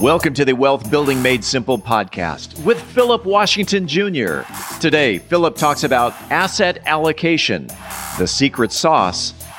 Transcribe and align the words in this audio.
Welcome 0.00 0.32
to 0.32 0.46
the 0.46 0.54
Wealth 0.54 0.90
Building 0.90 1.20
Made 1.20 1.44
Simple 1.44 1.78
podcast 1.78 2.64
with 2.64 2.80
Philip 2.80 3.26
Washington 3.26 3.86
Jr. 3.86 4.40
Today, 4.80 5.18
Philip 5.18 5.56
talks 5.56 5.84
about 5.84 6.14
asset 6.32 6.78
allocation, 6.86 7.66
the 8.18 8.26
secret 8.26 8.72
sauce 8.72 9.34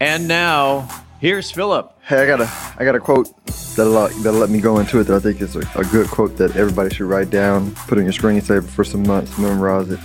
And 0.00 0.28
now, 0.28 0.88
here's 1.20 1.50
Philip. 1.50 1.92
Hey, 2.02 2.22
I 2.22 2.26
got 2.26 2.40
a 2.40 2.50
I 2.78 2.84
got 2.84 2.94
a 2.94 3.00
quote 3.00 3.28
that'll 3.76 4.08
that'll 4.22 4.40
let 4.40 4.50
me 4.50 4.60
go 4.60 4.78
into 4.78 5.00
it 5.00 5.04
that 5.04 5.16
I 5.16 5.18
think 5.18 5.40
is 5.40 5.56
a, 5.56 5.60
a 5.74 5.84
good 5.84 6.08
quote 6.08 6.36
that 6.36 6.56
everybody 6.56 6.94
should 6.94 7.06
write 7.06 7.30
down, 7.30 7.74
put 7.86 7.98
on 7.98 8.04
your 8.04 8.12
screensaver 8.12 8.68
for 8.68 8.84
some 8.84 9.02
months, 9.02 9.36
memorize 9.38 9.90
it. 9.90 10.00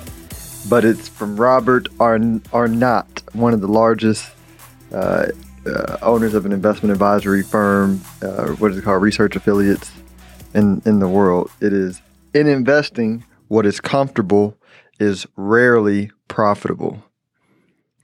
But 0.69 0.83
it's 0.83 1.07
from 1.07 1.35
Robert 1.37 1.87
Arn- 1.99 2.41
Arnott, 2.51 3.21
one 3.33 3.53
of 3.53 3.61
the 3.61 3.67
largest 3.67 4.29
uh, 4.91 5.27
uh, 5.65 5.97
owners 6.01 6.33
of 6.33 6.45
an 6.45 6.51
investment 6.51 6.91
advisory 6.91 7.43
firm. 7.43 8.01
Uh, 8.21 8.47
what 8.53 8.71
is 8.71 8.77
it 8.77 8.83
called? 8.83 9.01
Research 9.01 9.35
affiliates 9.35 9.91
in 10.53 10.81
in 10.85 10.99
the 10.99 11.07
world. 11.07 11.51
It 11.61 11.73
is 11.73 12.01
in 12.33 12.47
investing. 12.47 13.25
What 13.47 13.65
is 13.65 13.79
comfortable 13.79 14.57
is 14.99 15.27
rarely 15.35 16.11
profitable. 16.27 17.03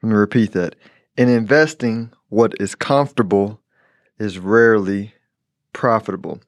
Let 0.01 0.09
me 0.09 0.15
repeat 0.15 0.51
that 0.53 0.75
in 1.19 1.27
investing, 1.27 2.13
what 2.29 2.53
is 2.61 2.75
comfortable 2.75 3.59
is 4.19 4.39
rarely 4.39 5.13
profitable. 5.73 6.39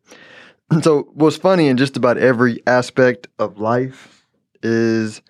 And 0.69 0.81
so, 0.83 1.09
what's 1.13 1.35
funny 1.35 1.67
in 1.67 1.75
just 1.75 1.97
about 1.97 2.17
every 2.17 2.65
aspect 2.65 3.27
of 3.37 3.57
life 3.57 4.25
is 4.63 5.21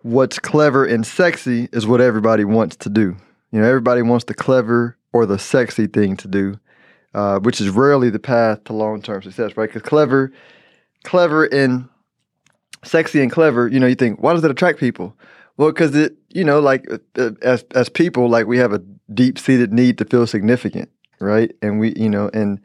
what's 0.00 0.40
clever 0.40 0.84
and 0.84 1.06
sexy 1.06 1.68
is 1.72 1.86
what 1.86 2.00
everybody 2.00 2.44
wants 2.44 2.74
to 2.78 2.88
do. 2.88 3.16
You 3.52 3.60
know, 3.60 3.68
everybody 3.68 4.02
wants 4.02 4.24
the 4.24 4.34
clever 4.34 4.96
or 5.12 5.24
the 5.24 5.38
sexy 5.38 5.86
thing 5.86 6.16
to 6.16 6.26
do, 6.26 6.58
uh, 7.14 7.38
which 7.38 7.60
is 7.60 7.68
rarely 7.68 8.10
the 8.10 8.18
path 8.18 8.64
to 8.64 8.72
long 8.72 9.02
term 9.02 9.22
success, 9.22 9.56
right? 9.56 9.68
Because 9.68 9.88
clever, 9.88 10.32
clever 11.04 11.44
and 11.44 11.88
sexy 12.82 13.22
and 13.22 13.30
clever, 13.30 13.68
you 13.68 13.78
know, 13.78 13.86
you 13.86 13.94
think, 13.94 14.20
why 14.20 14.32
does 14.32 14.42
that 14.42 14.50
attract 14.50 14.80
people? 14.80 15.16
Well, 15.56 15.70
because 15.70 15.94
it, 15.94 16.16
you 16.34 16.44
know, 16.44 16.60
like 16.60 16.90
uh, 16.90 16.98
uh, 17.16 17.30
as 17.42 17.64
as 17.74 17.88
people, 17.88 18.28
like 18.28 18.46
we 18.46 18.58
have 18.58 18.72
a 18.72 18.82
deep 19.12 19.38
seated 19.38 19.72
need 19.72 19.98
to 19.98 20.04
feel 20.04 20.26
significant, 20.26 20.90
right? 21.20 21.54
And 21.62 21.78
we, 21.78 21.92
you 21.96 22.08
know, 22.08 22.30
and 22.32 22.60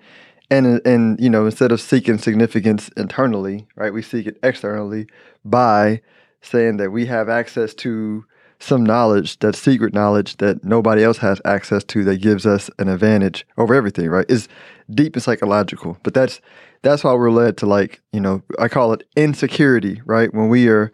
and 0.49 0.81
and 0.85 1.19
you 1.19 1.29
know, 1.29 1.45
instead 1.45 1.71
of 1.71 1.81
seeking 1.81 2.17
significance 2.17 2.89
internally, 2.97 3.67
right, 3.75 3.93
we 3.93 4.01
seek 4.01 4.27
it 4.27 4.39
externally 4.43 5.07
by 5.43 6.01
saying 6.41 6.77
that 6.77 6.91
we 6.91 7.05
have 7.05 7.29
access 7.29 7.73
to 7.73 8.25
some 8.59 8.83
knowledge, 8.83 9.37
that 9.39 9.55
secret 9.55 9.93
knowledge 9.93 10.37
that 10.37 10.63
nobody 10.63 11.03
else 11.03 11.17
has 11.19 11.39
access 11.45 11.83
to, 11.83 12.03
that 12.03 12.21
gives 12.21 12.45
us 12.45 12.69
an 12.79 12.87
advantage 12.87 13.45
over 13.57 13.75
everything, 13.75 14.07
right? 14.09 14.25
Is 14.29 14.47
deep 14.89 15.15
and 15.15 15.23
psychological, 15.23 15.97
but 16.03 16.13
that's 16.13 16.41
that's 16.83 17.03
why 17.03 17.13
we're 17.13 17.31
led 17.31 17.57
to 17.57 17.65
like, 17.65 18.01
you 18.13 18.19
know, 18.19 18.43
I 18.59 18.67
call 18.67 18.93
it 18.93 19.03
insecurity, 19.15 20.01
right? 20.05 20.33
When 20.33 20.49
we 20.49 20.67
are 20.67 20.91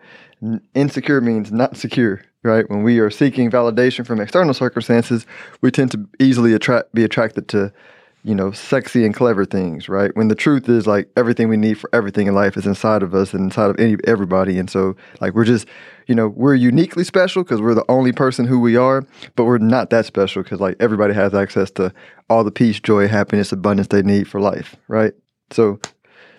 insecure 0.73 1.21
means 1.21 1.51
not 1.51 1.77
secure, 1.77 2.21
right? 2.43 2.69
When 2.69 2.83
we 2.83 2.99
are 2.99 3.09
seeking 3.09 3.51
validation 3.51 4.05
from 4.05 4.19
external 4.21 4.53
circumstances, 4.53 5.25
we 5.61 5.71
tend 5.71 5.91
to 5.91 6.07
easily 6.19 6.53
attract 6.53 6.93
be 6.93 7.03
attracted 7.03 7.47
to, 7.49 7.73
you 8.23 8.33
know, 8.33 8.51
sexy 8.51 9.05
and 9.05 9.13
clever 9.13 9.43
things, 9.43 9.89
right? 9.89 10.15
When 10.15 10.29
the 10.29 10.35
truth 10.35 10.69
is 10.69 10.87
like 10.87 11.09
everything 11.17 11.49
we 11.49 11.57
need 11.57 11.77
for 11.77 11.89
everything 11.91 12.27
in 12.27 12.33
life 12.33 12.55
is 12.55 12.65
inside 12.65 13.03
of 13.03 13.13
us 13.13 13.33
and 13.33 13.43
inside 13.43 13.69
of 13.69 13.79
any 13.79 13.97
everybody, 14.05 14.57
and 14.57 14.69
so 14.69 14.95
like 15.19 15.33
we're 15.33 15.43
just, 15.43 15.67
you 16.07 16.15
know, 16.15 16.29
we're 16.29 16.55
uniquely 16.55 17.03
special 17.03 17.43
because 17.43 17.61
we're 17.61 17.73
the 17.73 17.89
only 17.89 18.13
person 18.13 18.45
who 18.45 18.59
we 18.59 18.77
are, 18.77 19.05
but 19.35 19.43
we're 19.43 19.57
not 19.57 19.89
that 19.89 20.05
special 20.05 20.41
because 20.41 20.61
like 20.61 20.77
everybody 20.79 21.13
has 21.13 21.33
access 21.33 21.69
to 21.71 21.93
all 22.29 22.45
the 22.45 22.51
peace, 22.51 22.79
joy, 22.79 23.07
happiness, 23.07 23.51
abundance 23.51 23.89
they 23.89 24.01
need 24.01 24.27
for 24.27 24.39
life, 24.39 24.75
right? 24.87 25.13
So, 25.51 25.79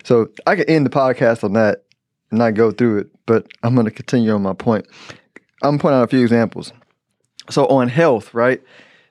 so 0.03 0.29
I 0.47 0.55
can 0.55 0.67
end 0.67 0.87
the 0.87 0.89
podcast 0.89 1.43
on 1.43 1.53
that 1.53 1.83
and 2.31 2.39
not 2.39 2.55
go 2.55 2.71
through 2.71 2.99
it, 2.99 3.07
but 3.27 3.47
I'm 3.61 3.75
going 3.75 3.85
to 3.85 3.91
continue 3.91 4.33
on 4.33 4.41
my 4.41 4.53
point. 4.53 4.87
I'm 5.61 5.77
pointing 5.77 5.99
out 5.99 6.03
a 6.03 6.07
few 6.07 6.21
examples. 6.21 6.73
So 7.49 7.67
on 7.67 7.89
health, 7.89 8.33
right? 8.33 8.61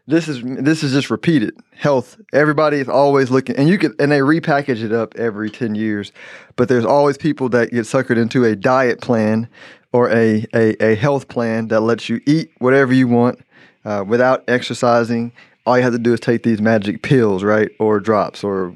This 0.07 0.29
is 0.29 0.43
this 0.43 0.83
is 0.83 0.93
just 0.93 1.11
repeated 1.11 1.57
health. 1.73 2.19
Everybody 2.33 2.77
is 2.77 2.91
always 2.91 3.31
looking, 3.31 3.57
and 3.57 3.71
you 3.71 3.79
can 3.79 3.95
and 3.99 4.13
they 4.13 4.19
repackage 4.19 4.83
it 4.83 4.93
up 4.93 5.15
every 5.17 5.49
ten 5.51 5.75
years. 5.75 6.13
But 6.57 6.69
there's 6.69 6.85
always 6.85 7.17
people 7.17 7.49
that 7.51 7.71
get 7.71 7.87
suckered 7.87 8.19
into 8.19 8.45
a 8.45 8.55
diet 8.55 9.01
plan 9.01 9.49
or 9.93 10.11
a 10.11 10.45
a, 10.55 10.93
a 10.93 10.95
health 10.95 11.29
plan 11.29 11.69
that 11.69 11.81
lets 11.81 12.11
you 12.11 12.21
eat 12.27 12.53
whatever 12.59 12.93
you 12.93 13.09
want 13.09 13.39
uh, 13.87 14.05
without 14.07 14.45
exercising. 14.47 15.33
All 15.65 15.79
you 15.79 15.83
have 15.83 15.95
to 15.95 15.99
do 15.99 16.13
is 16.13 16.21
take 16.21 16.43
these 16.43 16.61
magic 16.61 17.03
pills, 17.03 17.43
right, 17.43 17.71
or 17.79 17.99
drops, 17.99 18.45
or 18.45 18.69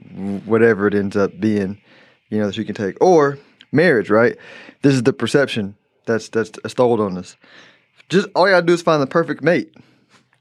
whatever 0.47 0.87
it 0.87 0.95
ends 0.95 1.15
up 1.15 1.39
being, 1.39 1.79
you 2.31 2.39
know, 2.39 2.47
that 2.47 2.57
you 2.57 2.65
can 2.65 2.75
take. 2.75 2.97
Or 3.03 3.39
marriage, 3.71 4.09
right? 4.09 4.35
This 4.81 4.95
is 4.95 5.03
the 5.03 5.13
perception 5.13 5.77
that's 6.07 6.31
that's 6.31 6.57
installed 6.65 7.01
on 7.01 7.19
us. 7.19 7.37
Just 8.09 8.29
all 8.35 8.49
you 8.49 8.55
gotta 8.55 8.65
do 8.65 8.73
is 8.73 8.81
find 8.81 9.03
the 9.03 9.07
perfect 9.07 9.43
mate. 9.43 9.75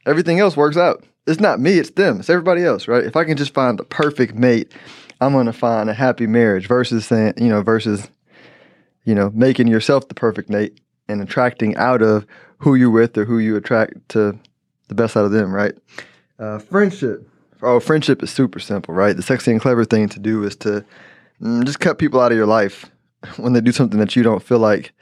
Everything 0.07 0.39
else 0.39 0.57
works 0.57 0.77
out. 0.77 1.03
It's 1.27 1.39
not 1.39 1.59
me, 1.59 1.77
it's 1.77 1.91
them. 1.91 2.19
It's 2.19 2.29
everybody 2.29 2.63
else, 2.63 2.87
right? 2.87 3.03
If 3.03 3.15
I 3.15 3.25
can 3.25 3.37
just 3.37 3.53
find 3.53 3.77
the 3.77 3.83
perfect 3.83 4.33
mate, 4.33 4.71
I'm 5.19 5.33
gonna 5.33 5.53
find 5.53 5.89
a 5.89 5.93
happy 5.93 6.25
marriage 6.25 6.67
versus 6.67 7.05
saying, 7.05 7.33
you 7.37 7.49
know, 7.49 7.61
versus, 7.61 8.09
you 9.03 9.13
know, 9.13 9.31
making 9.33 9.67
yourself 9.67 10.07
the 10.07 10.15
perfect 10.15 10.49
mate 10.49 10.79
and 11.09 11.21
attracting 11.21 11.75
out 11.75 12.01
of 12.01 12.25
who 12.59 12.75
you're 12.75 12.89
with 12.89 13.17
or 13.17 13.25
who 13.25 13.39
you 13.39 13.55
attract 13.55 14.09
to 14.09 14.37
the 14.87 14.95
best 14.95 15.17
out 15.17 15.25
of 15.25 15.31
them, 15.31 15.53
right? 15.53 15.73
Uh, 16.39 16.59
friendship. 16.59 17.29
Oh, 17.61 17.79
friendship 17.79 18.21
is 18.23 18.29
super 18.29 18.59
simple, 18.59 18.93
right? 18.93 19.15
The 19.15 19.23
sexy 19.23 19.51
and 19.51 19.59
clever 19.59 19.83
thing 19.83 20.09
to 20.09 20.19
do 20.19 20.43
is 20.43 20.55
to 20.57 20.85
mm, 21.41 21.63
just 21.65 21.79
cut 21.79 21.97
people 21.97 22.19
out 22.21 22.31
of 22.31 22.37
your 22.37 22.47
life 22.47 22.89
when 23.37 23.53
they 23.53 23.61
do 23.61 23.71
something 23.71 23.99
that 23.99 24.15
you 24.15 24.23
don't 24.23 24.43
feel 24.43 24.59
like 24.59 24.93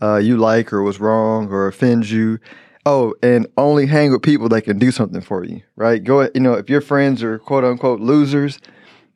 uh, 0.00 0.16
you 0.16 0.36
like 0.36 0.72
or 0.72 0.82
was 0.82 1.00
wrong 1.00 1.48
or 1.48 1.66
offends 1.66 2.12
you. 2.12 2.38
Oh, 2.84 3.14
and 3.22 3.46
only 3.56 3.86
hang 3.86 4.10
with 4.10 4.22
people 4.22 4.48
that 4.48 4.62
can 4.62 4.78
do 4.78 4.90
something 4.90 5.20
for 5.20 5.44
you, 5.44 5.62
right? 5.76 6.02
Go, 6.02 6.28
you 6.34 6.40
know, 6.40 6.54
if 6.54 6.68
your 6.68 6.80
friends 6.80 7.22
are 7.22 7.38
quote 7.38 7.64
unquote 7.64 8.00
losers, 8.00 8.58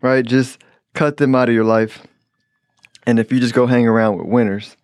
right? 0.02 0.24
Just 0.24 0.62
cut 0.94 1.16
them 1.16 1.34
out 1.34 1.48
of 1.48 1.54
your 1.54 1.64
life. 1.64 2.06
And 3.06 3.18
if 3.18 3.32
you 3.32 3.40
just 3.40 3.54
go 3.54 3.66
hang 3.66 3.86
around 3.86 4.18
with 4.18 4.26
winners, 4.26 4.76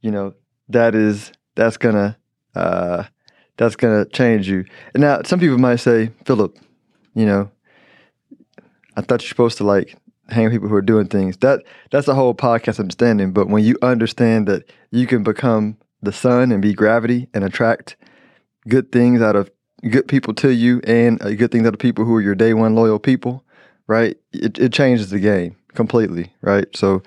you 0.00 0.10
know, 0.10 0.34
that 0.68 0.94
is 0.94 1.32
that's 1.54 1.76
gonna 1.76 2.16
uh, 2.56 3.04
that's 3.56 3.76
gonna 3.76 4.04
change 4.06 4.48
you. 4.48 4.64
And 4.94 5.02
now 5.02 5.22
some 5.24 5.38
people 5.38 5.58
might 5.58 5.76
say, 5.76 6.10
Philip, 6.24 6.56
you 7.14 7.26
know, 7.26 7.50
I 8.96 9.00
thought 9.00 9.22
you're 9.22 9.28
supposed 9.28 9.58
to 9.58 9.64
like 9.64 9.96
hang 10.28 10.44
with 10.44 10.54
people 10.54 10.68
who 10.68 10.74
are 10.74 10.82
doing 10.82 11.06
things. 11.06 11.36
That 11.38 11.62
that's 11.92 12.06
the 12.06 12.14
whole 12.14 12.34
podcast 12.34 12.80
understanding. 12.80 13.32
But 13.32 13.48
when 13.48 13.64
you 13.64 13.76
understand 13.80 14.48
that 14.48 14.64
you 14.90 15.06
can 15.06 15.22
become 15.22 15.76
the 16.02 16.12
sun 16.12 16.52
and 16.52 16.60
be 16.60 16.74
gravity 16.74 17.28
and 17.32 17.44
attract 17.44 17.96
good 18.68 18.92
things 18.92 19.20
out 19.20 19.36
of 19.36 19.50
good 19.90 20.08
people 20.08 20.34
to 20.34 20.52
you 20.52 20.80
and 20.86 21.18
good 21.20 21.50
things 21.50 21.66
out 21.66 21.74
of 21.74 21.80
people 21.80 22.04
who 22.04 22.14
are 22.14 22.20
your 22.20 22.34
day 22.34 22.54
one 22.54 22.74
loyal 22.74 22.98
people, 22.98 23.44
right? 23.86 24.16
It, 24.32 24.58
it 24.58 24.72
changes 24.72 25.10
the 25.10 25.20
game 25.20 25.56
completely, 25.74 26.32
right? 26.40 26.66
So 26.74 27.02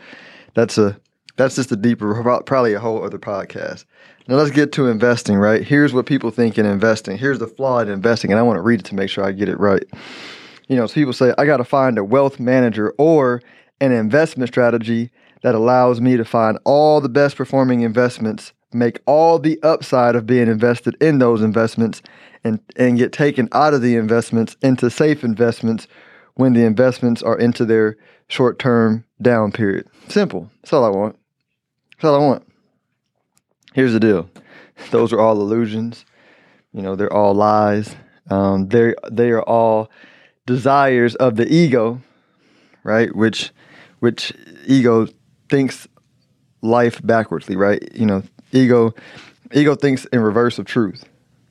that's 0.53 0.77
a 0.77 0.99
that's 1.37 1.55
just 1.55 1.71
a 1.71 1.75
deeper, 1.75 2.41
probably 2.43 2.73
a 2.73 2.79
whole 2.79 3.03
other 3.03 3.19
podcast. 3.19 3.85
Now 4.27 4.35
let's 4.35 4.51
get 4.51 4.71
to 4.73 4.87
investing, 4.87 5.37
right? 5.37 5.63
Here's 5.63 5.93
what 5.93 6.07
people 6.07 6.31
think 6.31 6.57
in 6.57 6.65
investing. 6.65 7.17
Here's 7.17 7.37
the 7.37 7.47
flaw 7.47 7.79
in 7.79 7.89
investing, 7.89 8.31
and 8.31 8.39
I 8.39 8.43
want 8.43 8.57
to 8.57 8.61
read 8.61 8.79
it 8.79 8.85
to 8.87 8.95
make 8.95 9.09
sure 9.09 9.23
I 9.23 9.31
get 9.31 9.47
it 9.47 9.59
right 9.59 9.83
you 10.67 10.75
know, 10.75 10.85
so 10.85 10.93
people 10.93 11.13
say, 11.13 11.33
I 11.37 11.45
got 11.45 11.57
to 11.57 11.63
find 11.63 11.97
a 11.97 12.03
wealth 12.03 12.39
manager 12.39 12.93
or 12.97 13.41
an 13.79 13.91
investment 13.91 14.49
strategy 14.49 15.11
that 15.41 15.55
allows 15.55 16.01
me 16.01 16.17
to 16.17 16.25
find 16.25 16.57
all 16.65 16.99
the 16.99 17.09
best 17.09 17.35
performing 17.35 17.81
investments, 17.81 18.53
make 18.73 18.99
all 19.05 19.39
the 19.39 19.59
upside 19.63 20.15
of 20.15 20.25
being 20.25 20.47
invested 20.47 20.95
in 21.01 21.19
those 21.19 21.41
investments, 21.41 22.01
and, 22.43 22.59
and 22.75 22.97
get 22.97 23.11
taken 23.11 23.49
out 23.51 23.73
of 23.73 23.81
the 23.81 23.95
investments 23.95 24.55
into 24.61 24.89
safe 24.89 25.23
investments 25.23 25.87
when 26.35 26.53
the 26.53 26.63
investments 26.63 27.23
are 27.23 27.37
into 27.37 27.65
their 27.65 27.97
short 28.27 28.59
term 28.59 29.03
down 29.21 29.51
period. 29.51 29.87
Simple. 30.07 30.49
That's 30.61 30.73
all 30.73 30.85
I 30.85 30.89
want. 30.89 31.17
That's 31.93 32.05
all 32.05 32.15
I 32.15 32.25
want. 32.25 32.47
Here's 33.73 33.93
the 33.93 33.99
deal 33.99 34.29
those 34.91 35.11
are 35.13 35.19
all 35.19 35.39
illusions. 35.39 36.05
You 36.73 36.81
know, 36.81 36.95
they're 36.95 37.13
all 37.13 37.33
lies. 37.33 37.95
Um, 38.29 38.67
they 38.67 38.93
they 39.09 39.31
are 39.31 39.43
all 39.43 39.89
desires 40.45 41.15
of 41.15 41.35
the 41.35 41.51
ego, 41.51 42.01
right? 42.83 43.15
Which 43.15 43.51
which 43.99 44.33
ego 44.65 45.07
thinks 45.49 45.87
life 46.61 47.01
backwardsly, 47.01 47.55
right? 47.55 47.81
You 47.95 48.05
know, 48.05 48.23
ego 48.51 48.93
ego 49.53 49.75
thinks 49.75 50.05
in 50.05 50.19
reverse 50.19 50.59
of 50.59 50.65
truth. 50.65 51.05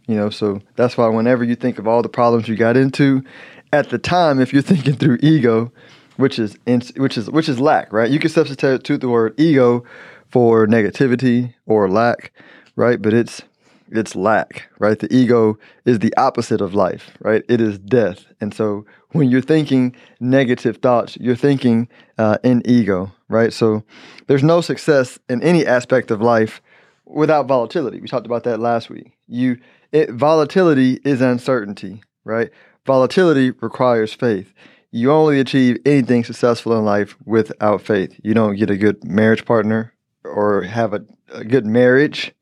You 0.06 0.14
know, 0.14 0.30
so 0.30 0.60
that's 0.76 0.96
why 0.96 1.08
whenever 1.08 1.42
you 1.42 1.56
think 1.56 1.78
of 1.78 1.88
all 1.88 2.02
the 2.02 2.08
problems 2.08 2.48
you 2.48 2.56
got 2.56 2.76
into, 2.76 3.24
at 3.72 3.90
the 3.90 3.98
time, 3.98 4.40
if 4.40 4.52
you're 4.52 4.62
thinking 4.62 4.94
through 4.94 5.18
ego, 5.20 5.72
which 6.16 6.38
is 6.38 6.56
in, 6.66 6.80
which 6.96 7.18
is 7.18 7.30
which 7.30 7.48
is 7.48 7.60
lack, 7.60 7.92
right? 7.92 8.10
You 8.10 8.18
can 8.18 8.30
substitute 8.30 9.00
the 9.00 9.08
word 9.08 9.38
ego 9.38 9.84
for 10.30 10.66
negativity 10.66 11.54
or 11.66 11.88
lack, 11.88 12.32
right? 12.76 13.00
But 13.00 13.12
it's 13.14 13.42
it's 13.90 14.16
lack, 14.16 14.68
right? 14.78 14.98
The 14.98 15.12
ego 15.14 15.58
is 15.84 15.98
the 15.98 16.14
opposite 16.16 16.60
of 16.60 16.74
life, 16.74 17.10
right? 17.20 17.42
It 17.48 17.60
is 17.60 17.78
death. 17.78 18.26
And 18.40 18.52
so 18.52 18.84
when 19.10 19.30
you're 19.30 19.40
thinking 19.40 19.94
negative 20.20 20.78
thoughts, 20.78 21.16
you're 21.20 21.36
thinking 21.36 21.88
uh, 22.18 22.38
in 22.42 22.62
ego, 22.64 23.12
right? 23.28 23.52
So 23.52 23.84
there's 24.26 24.42
no 24.42 24.60
success 24.60 25.18
in 25.28 25.42
any 25.42 25.66
aspect 25.66 26.10
of 26.10 26.20
life 26.20 26.60
without 27.06 27.46
volatility. 27.46 28.00
We 28.00 28.08
talked 28.08 28.26
about 28.26 28.44
that 28.44 28.60
last 28.60 28.90
week. 28.90 29.12
You 29.26 29.58
it, 29.92 30.10
volatility 30.10 31.00
is 31.04 31.20
uncertainty, 31.20 32.02
right? 32.24 32.50
Volatility 32.84 33.52
requires 33.52 34.12
faith. 34.12 34.52
You 34.90 35.12
only 35.12 35.40
achieve 35.40 35.78
anything 35.84 36.24
successful 36.24 36.76
in 36.76 36.84
life 36.84 37.16
without 37.24 37.82
faith. 37.82 38.18
You 38.22 38.34
don't 38.34 38.56
get 38.56 38.70
a 38.70 38.76
good 38.76 39.04
marriage 39.04 39.44
partner 39.44 39.92
or 40.24 40.62
have 40.62 40.92
a, 40.94 41.04
a 41.32 41.44
good 41.44 41.66
marriage 41.66 42.32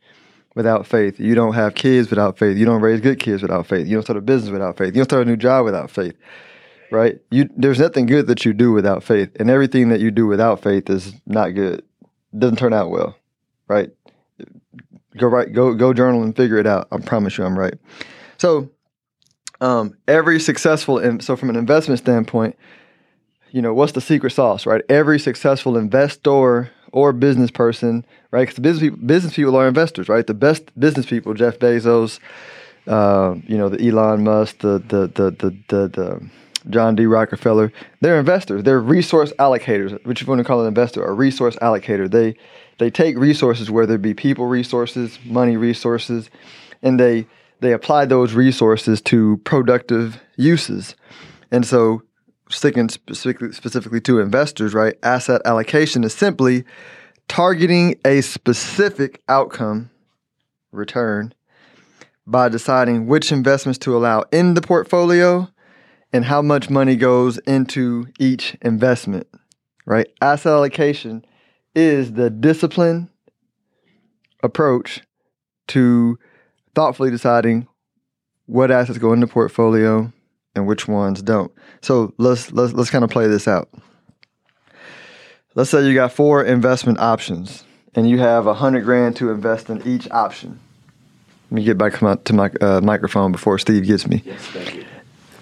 without 0.54 0.86
faith. 0.86 1.18
You 1.18 1.34
don't 1.34 1.54
have 1.54 1.74
kids 1.74 2.10
without 2.10 2.38
faith. 2.38 2.56
You 2.56 2.64
don't 2.64 2.80
raise 2.80 3.00
good 3.00 3.18
kids 3.18 3.42
without 3.42 3.66
faith. 3.66 3.86
You 3.86 3.94
don't 3.94 4.02
start 4.02 4.18
a 4.18 4.22
business 4.22 4.52
without 4.52 4.76
faith. 4.76 4.88
You 4.88 5.00
don't 5.00 5.04
start 5.04 5.26
a 5.26 5.30
new 5.30 5.36
job 5.36 5.64
without 5.64 5.90
faith. 5.90 6.14
Right? 6.90 7.18
You 7.30 7.48
there's 7.56 7.80
nothing 7.80 8.06
good 8.06 8.28
that 8.28 8.44
you 8.44 8.52
do 8.52 8.72
without 8.72 9.02
faith. 9.02 9.30
And 9.40 9.50
everything 9.50 9.88
that 9.88 10.00
you 10.00 10.10
do 10.10 10.26
without 10.26 10.60
faith 10.60 10.88
is 10.88 11.12
not 11.26 11.50
good. 11.50 11.82
Doesn't 12.36 12.58
turn 12.58 12.72
out 12.72 12.90
well. 12.90 13.16
Right? 13.66 13.90
Go 15.16 15.28
right 15.28 15.52
go 15.52 15.74
go 15.74 15.92
journal 15.92 16.22
and 16.22 16.34
figure 16.34 16.58
it 16.58 16.66
out. 16.66 16.88
I 16.90 16.98
promise 16.98 17.38
you 17.38 17.44
I'm 17.44 17.58
right. 17.58 17.74
So 18.36 18.70
um, 19.60 19.96
every 20.08 20.40
successful 20.40 20.98
in, 20.98 21.20
so 21.20 21.36
from 21.36 21.50
an 21.50 21.56
investment 21.56 22.00
standpoint, 22.00 22.56
you 23.50 23.62
know, 23.62 23.72
what's 23.72 23.92
the 23.92 24.00
secret 24.00 24.30
sauce, 24.30 24.66
right? 24.66 24.82
Every 24.88 25.18
successful 25.18 25.76
investor 25.76 26.70
or 26.92 27.12
business 27.12 27.50
person, 27.50 28.04
right? 28.30 28.48
Because 28.48 28.58
business 28.58 28.94
business 29.06 29.34
people 29.34 29.56
are 29.56 29.68
investors, 29.68 30.08
right? 30.08 30.26
The 30.26 30.34
best 30.34 30.78
business 30.78 31.06
people, 31.06 31.34
Jeff 31.34 31.58
Bezos, 31.58 32.18
uh, 32.86 33.36
you 33.46 33.56
know, 33.56 33.68
the 33.68 33.88
Elon 33.88 34.24
Musk, 34.24 34.58
the 34.58 34.78
the 34.78 35.06
the 35.06 35.30
the 35.30 35.56
the, 35.68 35.88
the 35.88 36.30
John 36.70 36.94
D. 36.94 37.06
Rockefeller, 37.06 37.72
they're 38.00 38.18
investors. 38.18 38.64
They're 38.64 38.80
resource 38.80 39.32
allocators, 39.38 40.04
which 40.04 40.20
you 40.20 40.26
want 40.26 40.40
to 40.40 40.44
call 40.44 40.60
an 40.60 40.66
investor, 40.66 41.04
a 41.04 41.12
resource 41.12 41.56
allocator. 41.56 42.10
They 42.10 42.36
they 42.78 42.90
take 42.90 43.16
resources, 43.16 43.70
whether 43.70 43.94
it 43.94 44.02
be 44.02 44.14
people 44.14 44.46
resources, 44.46 45.18
money 45.24 45.56
resources, 45.56 46.30
and 46.82 46.98
they 46.98 47.26
they 47.60 47.72
apply 47.72 48.04
those 48.04 48.34
resources 48.34 49.00
to 49.00 49.38
productive 49.44 50.20
uses. 50.36 50.96
And 51.50 51.64
so 51.64 52.02
sticking 52.50 52.88
specifically, 52.88 53.52
specifically 53.52 54.00
to 54.02 54.20
investors, 54.20 54.74
right? 54.74 54.94
Asset 55.02 55.40
allocation 55.44 56.04
is 56.04 56.12
simply 56.12 56.64
targeting 57.28 57.98
a 58.04 58.20
specific 58.20 59.22
outcome 59.28 59.90
return 60.72 61.32
by 62.26 62.48
deciding 62.48 63.06
which 63.06 63.32
investments 63.32 63.78
to 63.78 63.96
allow 63.96 64.24
in 64.32 64.54
the 64.54 64.62
portfolio 64.62 65.48
and 66.12 66.24
how 66.24 66.42
much 66.42 66.70
money 66.70 66.96
goes 66.96 67.38
into 67.38 68.06
each 68.18 68.56
investment, 68.62 69.26
right? 69.86 70.06
Asset 70.20 70.52
allocation 70.52 71.24
is 71.74 72.12
the 72.12 72.30
discipline 72.30 73.10
approach 74.42 75.02
to 75.68 76.18
thoughtfully 76.74 77.10
deciding 77.10 77.66
what 78.46 78.70
assets 78.70 78.98
go 78.98 79.12
in 79.12 79.20
the 79.20 79.26
portfolio 79.26 80.12
and 80.54 80.66
which 80.66 80.86
ones 80.86 81.22
don't. 81.22 81.52
So 81.80 82.12
let's 82.18 82.52
let's 82.52 82.72
let's 82.72 82.90
kind 82.90 83.04
of 83.04 83.10
play 83.10 83.26
this 83.26 83.48
out. 83.48 83.68
Let's 85.54 85.70
say 85.70 85.86
you 85.86 85.94
got 85.94 86.12
four 86.12 86.44
investment 86.44 86.98
options 86.98 87.64
and 87.94 88.08
you 88.08 88.18
have 88.18 88.46
a 88.46 88.54
hundred 88.54 88.84
grand 88.84 89.16
to 89.16 89.30
invest 89.30 89.70
in 89.70 89.86
each 89.86 90.10
option. 90.10 90.60
Let 91.50 91.52
me 91.52 91.64
get 91.64 91.78
back 91.78 91.94
to 92.24 92.32
my 92.32 92.50
uh, 92.60 92.80
microphone 92.80 93.32
before 93.32 93.58
Steve 93.58 93.86
gets 93.86 94.06
me. 94.06 94.22
Yes, 94.24 94.40
thank 94.46 94.74
you. 94.74 94.84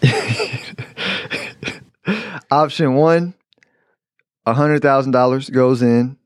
Option 2.50 2.94
one, 2.94 3.34
hundred 4.46 4.82
thousand 4.82 5.12
dollars 5.12 5.48
goes 5.48 5.80
in, 5.80 6.18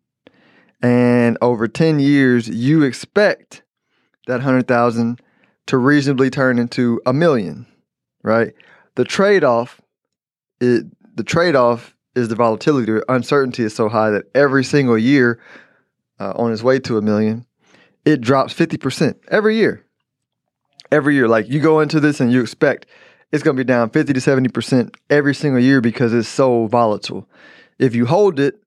and 0.82 1.38
over 1.40 1.68
ten 1.68 1.98
years, 1.98 2.48
you 2.48 2.82
expect 2.82 3.62
that 4.26 4.40
hundred 4.40 4.68
thousand 4.68 5.20
to 5.66 5.78
reasonably 5.78 6.30
turn 6.30 6.58
into 6.58 7.00
a 7.06 7.12
million, 7.12 7.66
right? 8.22 8.52
The 8.94 9.04
trade 9.04 9.44
off, 9.44 9.80
it 10.60 10.84
the 11.16 11.24
trade 11.24 11.56
off 11.56 11.94
is 12.14 12.28
the 12.28 12.34
volatility. 12.34 12.92
The 12.92 13.12
uncertainty 13.12 13.62
is 13.64 13.74
so 13.74 13.88
high 13.88 14.10
that 14.10 14.24
every 14.34 14.64
single 14.64 14.98
year, 14.98 15.40
uh, 16.18 16.32
on 16.36 16.52
its 16.52 16.62
way 16.62 16.78
to 16.80 16.98
a 16.98 17.02
million, 17.02 17.46
it 18.04 18.20
drops 18.20 18.52
fifty 18.52 18.76
percent 18.76 19.18
every 19.28 19.56
year. 19.56 19.84
Every 20.92 21.14
year, 21.14 21.26
like 21.26 21.48
you 21.48 21.60
go 21.60 21.80
into 21.80 21.98
this 21.98 22.20
and 22.20 22.30
you 22.30 22.40
expect 22.40 22.86
it's 23.32 23.42
going 23.42 23.56
to 23.56 23.60
be 23.60 23.66
down 23.66 23.90
fifty 23.90 24.12
to 24.12 24.20
seventy 24.20 24.48
percent 24.48 24.96
every 25.10 25.34
single 25.34 25.60
year 25.60 25.80
because 25.80 26.14
it's 26.14 26.28
so 26.28 26.66
volatile. 26.66 27.28
If 27.78 27.94
you 27.94 28.06
hold 28.06 28.38
it, 28.38 28.62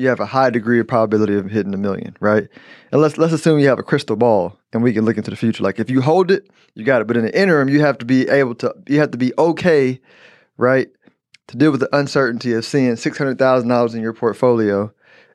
you 0.00 0.08
have 0.08 0.20
a 0.20 0.26
high 0.26 0.48
degree 0.48 0.80
of 0.80 0.88
probability 0.88 1.34
of 1.34 1.50
hitting 1.50 1.74
a 1.74 1.76
million, 1.78 2.16
right? 2.20 2.48
And 2.90 3.02
let's 3.02 3.18
let's 3.18 3.34
assume 3.34 3.58
you 3.58 3.68
have 3.68 3.78
a 3.78 3.82
crystal 3.82 4.16
ball 4.16 4.58
and 4.72 4.82
we 4.82 4.94
can 4.94 5.04
look 5.04 5.18
into 5.18 5.30
the 5.30 5.36
future. 5.36 5.62
Like 5.62 5.78
if 5.78 5.90
you 5.90 6.00
hold 6.00 6.30
it, 6.30 6.48
you 6.74 6.84
got 6.84 7.02
it. 7.02 7.06
But 7.06 7.18
in 7.18 7.24
the 7.24 7.38
interim, 7.38 7.68
you 7.68 7.80
have 7.80 7.98
to 7.98 8.06
be 8.06 8.26
able 8.28 8.54
to 8.56 8.74
you 8.88 8.98
have 8.98 9.10
to 9.10 9.18
be 9.18 9.32
okay, 9.38 10.00
right? 10.56 10.88
To 11.48 11.56
deal 11.56 11.70
with 11.70 11.80
the 11.80 11.94
uncertainty 11.94 12.54
of 12.54 12.64
seeing 12.64 12.96
six 12.96 13.18
hundred 13.18 13.38
thousand 13.38 13.68
dollars 13.68 13.94
in 13.94 14.00
your 14.00 14.14
portfolio 14.14 14.92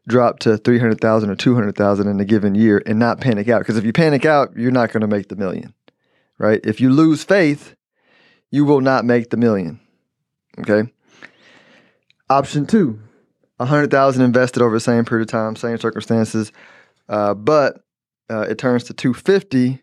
drop 0.08 0.40
to 0.40 0.58
three 0.58 0.80
hundred 0.80 1.00
thousand 1.00 1.30
or 1.30 1.36
two 1.36 1.54
hundred 1.54 1.76
thousand 1.76 2.08
in 2.08 2.20
a 2.20 2.26
given 2.26 2.56
year 2.56 2.82
and 2.88 2.98
not 2.98 3.22
panic 3.22 3.48
out. 3.48 3.60
Because 3.60 3.78
if 3.78 3.86
you 3.86 3.94
panic 3.94 4.26
out, 4.26 4.56
you're 4.58 4.72
not 4.72 4.92
going 4.92 5.02
to 5.02 5.08
make 5.08 5.30
the 5.30 5.36
million. 5.36 5.76
Right? 6.40 6.60
If 6.64 6.82
you 6.82 6.90
lose 6.90 7.24
faith, 7.24 7.76
you 8.50 8.66
will 8.66 8.82
not 8.82 9.06
make 9.06 9.30
the 9.30 9.38
million. 9.38 9.80
Okay. 10.60 10.92
Option 12.30 12.66
two, 12.66 13.00
hundred 13.60 13.92
thousand 13.92 14.24
invested 14.24 14.62
over 14.62 14.76
the 14.76 14.80
same 14.82 15.06
period 15.06 15.28
of 15.28 15.32
time, 15.32 15.56
same 15.56 15.78
circumstances, 15.78 16.52
uh, 17.08 17.34
but 17.34 17.80
uh, 18.30 18.42
it 18.42 18.58
turns 18.58 18.84
to 18.86 18.94
two 18.94 19.14
fifty, 19.14 19.82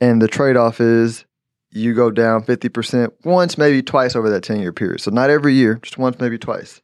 and 0.00 0.20
the 0.20 0.28
trade 0.28 0.56
off 0.56 0.80
is 0.80 1.24
you 1.70 1.94
go 1.94 2.10
down 2.10 2.42
fifty 2.42 2.68
percent 2.68 3.14
once, 3.24 3.56
maybe 3.56 3.82
twice 3.82 4.14
over 4.14 4.28
that 4.30 4.42
ten 4.42 4.60
year 4.60 4.72
period. 4.72 5.00
So 5.00 5.10
not 5.10 5.30
every 5.30 5.54
year, 5.54 5.78
just 5.82 5.96
once, 5.96 6.18
maybe 6.20 6.38
twice. 6.38 6.82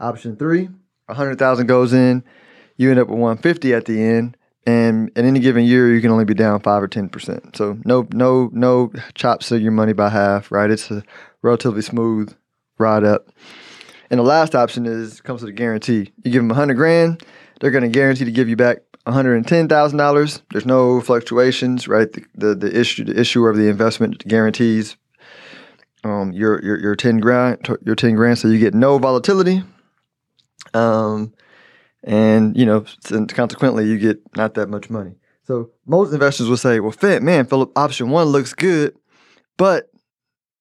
Option 0.00 0.36
three, 0.36 0.68
a 1.08 1.14
hundred 1.14 1.38
thousand 1.38 1.66
goes 1.66 1.92
in, 1.92 2.22
you 2.76 2.90
end 2.90 3.00
up 3.00 3.08
with 3.08 3.18
one 3.18 3.38
fifty 3.38 3.72
at 3.72 3.86
the 3.86 4.02
end, 4.02 4.36
and 4.66 5.10
in 5.16 5.24
any 5.24 5.40
given 5.40 5.64
year 5.64 5.94
you 5.94 6.00
can 6.00 6.10
only 6.10 6.24
be 6.24 6.34
down 6.34 6.60
five 6.60 6.82
or 6.82 6.88
ten 6.88 7.08
percent. 7.08 7.56
So 7.56 7.78
no, 7.84 8.06
no, 8.12 8.50
no 8.52 8.92
chops 9.14 9.50
of 9.50 9.62
your 9.62 9.72
money 9.72 9.92
by 9.92 10.10
half, 10.10 10.52
right? 10.52 10.70
It's 10.70 10.90
a 10.90 11.02
relatively 11.42 11.82
smooth 11.82 12.34
ride 12.78 13.04
up. 13.04 13.28
And 14.10 14.18
the 14.18 14.24
last 14.24 14.54
option 14.54 14.86
is 14.86 15.20
comes 15.20 15.42
with 15.42 15.50
a 15.50 15.52
guarantee. 15.52 16.12
You 16.22 16.32
give 16.32 16.42
them 16.42 16.50
a 16.50 16.54
hundred 16.54 16.74
grand, 16.74 17.24
they're 17.60 17.70
going 17.70 17.84
to 17.84 17.90
guarantee 17.90 18.24
to 18.24 18.30
give 18.32 18.48
you 18.48 18.56
back 18.56 18.78
one 19.04 19.14
hundred 19.14 19.36
and 19.36 19.46
ten 19.46 19.68
thousand 19.68 19.98
dollars. 19.98 20.42
There's 20.50 20.66
no 20.66 21.00
fluctuations, 21.00 21.88
right? 21.88 22.10
The, 22.12 22.24
the, 22.34 22.54
the 22.54 22.78
issue 22.80 23.04
the 23.04 23.18
issuer 23.18 23.50
of 23.50 23.56
the 23.56 23.68
investment 23.68 24.26
guarantees 24.26 24.96
um, 26.04 26.32
your 26.32 26.62
your 26.62 26.78
your 26.78 26.96
ten 26.96 27.18
grand 27.18 27.66
your 27.84 27.94
ten 27.94 28.14
grand, 28.14 28.38
so 28.38 28.48
you 28.48 28.58
get 28.58 28.74
no 28.74 28.98
volatility. 28.98 29.62
Um, 30.74 31.32
and 32.04 32.56
you 32.56 32.66
know, 32.66 32.84
consequently, 33.28 33.86
you 33.86 33.98
get 33.98 34.20
not 34.36 34.54
that 34.54 34.68
much 34.68 34.90
money. 34.90 35.16
So 35.44 35.70
most 35.86 36.12
investors 36.12 36.48
will 36.48 36.56
say, 36.56 36.80
"Well, 36.80 36.94
man, 37.20 37.46
Philip, 37.46 37.72
option 37.76 38.10
one 38.10 38.28
looks 38.28 38.54
good, 38.54 38.96
but 39.56 39.90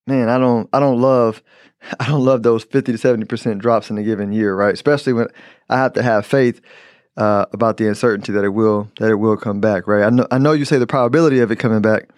man, 0.05 0.29
I 0.29 0.37
don't, 0.37 0.69
I 0.71 0.79
don't 0.79 1.01
love 1.01 1.43
I 1.99 2.07
don't 2.07 2.25
love 2.25 2.43
those 2.43 2.63
50 2.63 2.93
to 2.93 2.97
70% 2.97 3.59
drops 3.59 3.89
in 3.89 3.97
a 3.97 4.03
given 4.03 4.31
year, 4.31 4.55
right? 4.55 4.73
Especially 4.73 5.13
when 5.13 5.27
I 5.69 5.77
have 5.77 5.93
to 5.93 6.03
have 6.03 6.25
faith 6.25 6.61
uh, 7.17 7.45
about 7.51 7.77
the 7.77 7.87
uncertainty 7.87 8.31
that 8.31 8.43
it 8.43 8.49
will 8.49 8.91
that 8.99 9.09
it 9.09 9.15
will 9.15 9.37
come 9.37 9.59
back, 9.59 9.87
right? 9.87 10.03
I 10.03 10.09
know 10.09 10.27
I 10.29 10.37
know 10.37 10.53
you 10.53 10.65
say 10.65 10.77
the 10.77 10.87
probability 10.87 11.39
of 11.39 11.51
it 11.51 11.57
coming 11.57 11.81
back, 11.81 12.09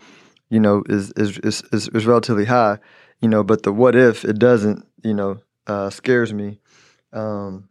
you 0.50 0.60
know, 0.60 0.84
is 0.88 1.12
is 1.12 1.38
is, 1.40 1.64
is, 1.72 1.88
is 1.88 2.06
relatively 2.06 2.46
high, 2.46 2.80
you 3.22 3.30
know, 3.30 3.44
but 3.44 3.64
the 3.64 3.72
what 3.72 3.96
if 3.96 4.26
it 4.26 4.38
doesn't, 4.40 4.86
you 5.04 5.14
know, 5.14 5.40
uh, 5.68 5.90
scares 5.90 6.34
me. 6.34 6.60
Um, 7.14 7.70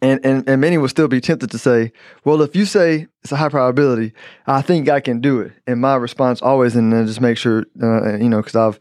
and, 0.00 0.24
and 0.24 0.48
and 0.48 0.60
many 0.60 0.78
will 0.78 0.88
still 0.88 1.08
be 1.08 1.20
tempted 1.20 1.50
to 1.50 1.58
say, 1.58 1.92
well, 2.24 2.42
if 2.42 2.56
you 2.56 2.66
say 2.66 3.08
it's 3.22 3.32
a 3.32 3.36
high 3.36 3.48
probability, 3.48 4.12
I 4.46 4.62
think 4.62 4.88
I 4.88 5.00
can 5.00 5.20
do 5.20 5.40
it. 5.40 5.52
And 5.66 5.80
my 5.80 5.96
response 5.96 6.40
always, 6.40 6.76
and 6.76 6.92
then 6.92 7.06
just 7.06 7.20
make 7.20 7.36
sure, 7.36 7.64
uh, 7.82 8.16
you 8.16 8.28
know, 8.28 8.38
because 8.38 8.56
I've 8.56 8.80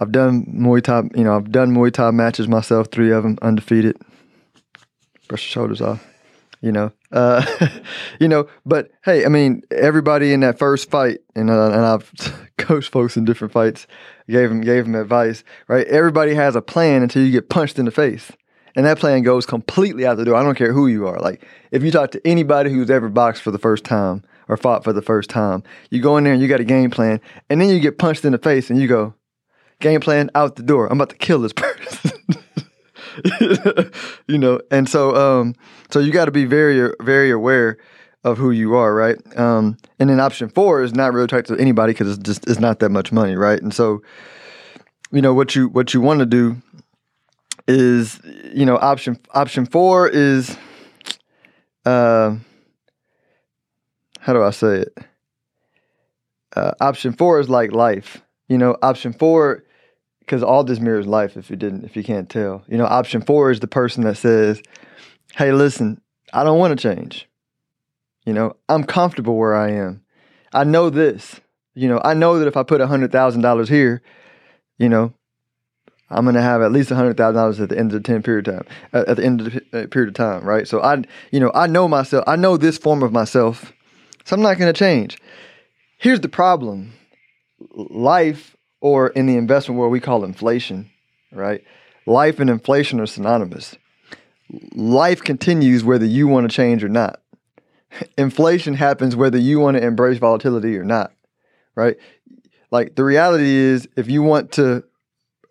I've 0.00 0.12
done 0.12 0.46
Muay 0.46 0.82
Thai, 0.82 1.02
you 1.14 1.24
know, 1.24 1.36
I've 1.36 1.52
done 1.52 1.74
Muay 1.74 1.92
Thai 1.92 2.10
matches 2.10 2.48
myself, 2.48 2.88
three 2.90 3.12
of 3.12 3.22
them 3.22 3.38
undefeated. 3.42 3.98
brush 5.28 5.44
your 5.44 5.50
shoulders 5.50 5.82
off. 5.82 6.04
You 6.62 6.72
know, 6.72 6.92
uh, 7.12 7.44
you 8.20 8.28
know, 8.28 8.46
but 8.66 8.90
hey, 9.04 9.24
I 9.24 9.28
mean, 9.28 9.62
everybody 9.70 10.32
in 10.32 10.40
that 10.40 10.58
first 10.58 10.90
fight, 10.90 11.20
and 11.34 11.50
uh, 11.50 11.70
and 11.70 11.86
I've 11.86 12.12
coached 12.58 12.90
folks 12.90 13.16
in 13.16 13.24
different 13.24 13.52
fights, 13.52 13.86
gave 14.28 14.50
them 14.50 14.60
gave 14.60 14.84
them 14.84 14.94
advice, 14.94 15.42
right? 15.68 15.86
Everybody 15.86 16.34
has 16.34 16.56
a 16.56 16.62
plan 16.62 17.02
until 17.02 17.24
you 17.24 17.32
get 17.32 17.48
punched 17.48 17.78
in 17.78 17.86
the 17.86 17.90
face, 17.90 18.30
and 18.76 18.84
that 18.84 18.98
plan 18.98 19.22
goes 19.22 19.46
completely 19.46 20.04
out 20.06 20.18
the 20.18 20.24
door. 20.26 20.36
I 20.36 20.42
don't 20.42 20.54
care 20.54 20.72
who 20.74 20.86
you 20.86 21.06
are. 21.06 21.18
Like, 21.18 21.46
if 21.70 21.82
you 21.82 21.90
talk 21.90 22.10
to 22.10 22.26
anybody 22.26 22.70
who's 22.70 22.90
ever 22.90 23.08
boxed 23.08 23.42
for 23.42 23.50
the 23.50 23.58
first 23.58 23.84
time 23.84 24.22
or 24.48 24.58
fought 24.58 24.84
for 24.84 24.92
the 24.92 25.00
first 25.00 25.30
time, 25.30 25.62
you 25.88 26.02
go 26.02 26.18
in 26.18 26.24
there 26.24 26.34
and 26.34 26.42
you 26.42 26.48
got 26.48 26.60
a 26.60 26.64
game 26.64 26.90
plan, 26.90 27.22
and 27.48 27.58
then 27.58 27.70
you 27.70 27.80
get 27.80 27.96
punched 27.96 28.26
in 28.26 28.32
the 28.32 28.38
face, 28.38 28.68
and 28.68 28.78
you 28.78 28.86
go, 28.86 29.14
game 29.80 30.00
plan 30.00 30.30
out 30.34 30.56
the 30.56 30.62
door. 30.62 30.86
I'm 30.86 30.98
about 31.00 31.10
to 31.10 31.16
kill 31.16 31.40
this 31.40 31.52
person. 31.54 32.12
you 34.28 34.38
know, 34.38 34.60
and 34.70 34.88
so 34.88 35.16
um, 35.16 35.54
so 35.90 35.98
you 35.98 36.12
got 36.12 36.26
to 36.26 36.30
be 36.30 36.44
very 36.44 36.92
very 37.00 37.30
aware 37.30 37.78
of 38.24 38.38
who 38.38 38.50
you 38.50 38.74
are, 38.74 38.94
right? 38.94 39.16
Um, 39.38 39.76
and 39.98 40.10
then 40.10 40.20
option 40.20 40.48
four 40.48 40.82
is 40.82 40.94
not 40.94 41.12
really 41.12 41.26
talk 41.26 41.44
to 41.46 41.56
anybody 41.56 41.92
because 41.92 42.10
it's 42.10 42.22
just 42.22 42.48
it's 42.48 42.60
not 42.60 42.80
that 42.80 42.90
much 42.90 43.12
money, 43.12 43.34
right? 43.34 43.60
And 43.60 43.72
so, 43.72 44.02
you 45.10 45.22
know, 45.22 45.34
what 45.34 45.54
you 45.54 45.68
what 45.68 45.94
you 45.94 46.00
want 46.00 46.20
to 46.20 46.26
do 46.26 46.56
is, 47.66 48.20
you 48.52 48.66
know, 48.66 48.76
option 48.76 49.18
option 49.32 49.66
four 49.66 50.08
is, 50.08 50.56
uh, 51.86 52.36
how 54.20 54.32
do 54.32 54.42
I 54.42 54.50
say 54.50 54.80
it? 54.80 54.98
Uh, 56.54 56.72
option 56.80 57.12
four 57.12 57.40
is 57.40 57.48
like 57.48 57.72
life. 57.72 58.22
You 58.48 58.58
know, 58.58 58.76
option 58.82 59.12
four 59.12 59.64
because 60.30 60.44
all 60.44 60.62
this 60.62 60.78
mirrors 60.78 61.08
life 61.08 61.36
if 61.36 61.50
you 61.50 61.56
didn't 61.56 61.84
if 61.84 61.96
you 61.96 62.04
can't 62.04 62.30
tell. 62.30 62.62
You 62.68 62.78
know 62.78 62.86
option 62.86 63.20
four 63.20 63.50
is 63.50 63.58
the 63.58 63.66
person 63.66 64.04
that 64.04 64.16
says 64.16 64.62
hey 65.34 65.50
listen 65.50 66.00
i 66.32 66.44
don't 66.44 66.58
want 66.58 66.78
to 66.78 66.80
change. 66.80 67.28
You 68.24 68.32
know 68.34 68.54
i'm 68.68 68.84
comfortable 68.84 69.36
where 69.36 69.56
i 69.56 69.72
am. 69.72 70.02
I 70.52 70.62
know 70.62 70.88
this. 70.88 71.40
You 71.74 71.88
know 71.88 72.00
i 72.04 72.14
know 72.14 72.38
that 72.38 72.46
if 72.46 72.56
i 72.56 72.62
put 72.62 72.80
hundred 72.80 73.10
thousand 73.10 73.40
dollars 73.40 73.68
here 73.68 74.02
you 74.78 74.88
know 74.88 75.12
i'm 76.10 76.24
going 76.24 76.34
to 76.36 76.42
have 76.42 76.62
at 76.62 76.70
least 76.70 76.90
hundred 76.90 77.16
thousand 77.16 77.34
dollars 77.34 77.60
at 77.60 77.68
the 77.68 77.78
end 77.78 77.92
of 77.92 78.00
the 78.00 78.06
10 78.06 78.22
period 78.22 78.46
of 78.46 78.66
time 78.66 78.76
at 78.92 79.16
the 79.16 79.24
end 79.24 79.40
of 79.40 79.52
the 79.52 79.60
uh, 79.72 79.86
period 79.88 80.08
of 80.08 80.14
time 80.14 80.44
right? 80.44 80.68
So 80.68 80.80
i 80.80 81.02
you 81.32 81.40
know 81.40 81.50
i 81.54 81.66
know 81.66 81.88
myself 81.88 82.22
i 82.28 82.36
know 82.36 82.56
this 82.56 82.78
form 82.78 83.02
of 83.02 83.10
myself 83.10 83.72
so 84.24 84.36
i'm 84.36 84.42
not 84.42 84.58
going 84.58 84.72
to 84.72 84.78
change. 84.78 85.18
Here's 85.98 86.20
the 86.20 86.28
problem. 86.28 86.92
Life 87.74 88.56
or 88.80 89.08
in 89.08 89.26
the 89.26 89.36
investment 89.36 89.78
world, 89.78 89.92
we 89.92 90.00
call 90.00 90.24
inflation, 90.24 90.90
right? 91.32 91.62
Life 92.06 92.40
and 92.40 92.48
inflation 92.48 93.00
are 93.00 93.06
synonymous. 93.06 93.76
Life 94.74 95.22
continues 95.22 95.84
whether 95.84 96.06
you 96.06 96.26
want 96.26 96.50
to 96.50 96.54
change 96.54 96.82
or 96.82 96.88
not. 96.88 97.20
Inflation 98.16 98.74
happens 98.74 99.16
whether 99.16 99.38
you 99.38 99.60
want 99.60 99.76
to 99.76 99.84
embrace 99.84 100.18
volatility 100.18 100.76
or 100.76 100.84
not, 100.84 101.12
right? 101.74 101.96
Like 102.70 102.94
the 102.94 103.04
reality 103.04 103.50
is, 103.50 103.88
if 103.96 104.08
you 104.08 104.22
want 104.22 104.52
to 104.52 104.84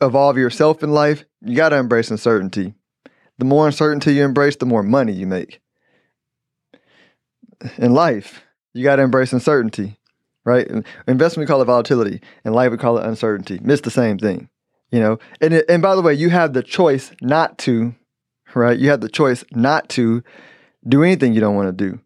evolve 0.01 0.37
yourself 0.37 0.81
in 0.83 0.91
life, 0.91 1.25
you 1.41 1.55
got 1.55 1.69
to 1.69 1.77
embrace 1.77 2.09
uncertainty. 2.11 2.73
The 3.37 3.45
more 3.45 3.67
uncertainty 3.67 4.15
you 4.15 4.23
embrace, 4.23 4.55
the 4.55 4.65
more 4.65 4.83
money 4.83 5.13
you 5.13 5.27
make. 5.27 5.61
In 7.77 7.93
life, 7.93 8.43
you 8.73 8.83
got 8.83 8.97
to 8.97 9.01
embrace 9.01 9.33
uncertainty 9.33 9.98
right? 10.49 10.67
Investment 11.07 11.47
we 11.47 11.51
call 11.51 11.61
it 11.61 11.65
volatility, 11.65 12.21
and 12.43 12.55
life 12.55 12.71
we 12.71 12.77
call 12.77 12.97
it 12.97 13.05
uncertainty. 13.05 13.59
It's 13.63 13.81
the 13.81 13.91
same 13.91 14.17
thing, 14.17 14.49
you 14.91 14.99
know. 14.99 15.19
And 15.41 15.53
it, 15.53 15.65
and 15.69 15.81
by 15.81 15.95
the 15.95 16.01
way, 16.01 16.13
you 16.13 16.29
have 16.31 16.53
the 16.53 16.63
choice 16.63 17.11
not 17.21 17.57
to, 17.59 17.93
right? 18.55 18.77
You 18.77 18.89
have 18.89 19.01
the 19.01 19.09
choice 19.09 19.43
not 19.51 19.87
to 19.89 20.23
do 20.87 21.03
anything 21.03 21.33
you 21.33 21.39
don't 21.39 21.55
want 21.55 21.67
to 21.67 21.89
do, 21.89 21.99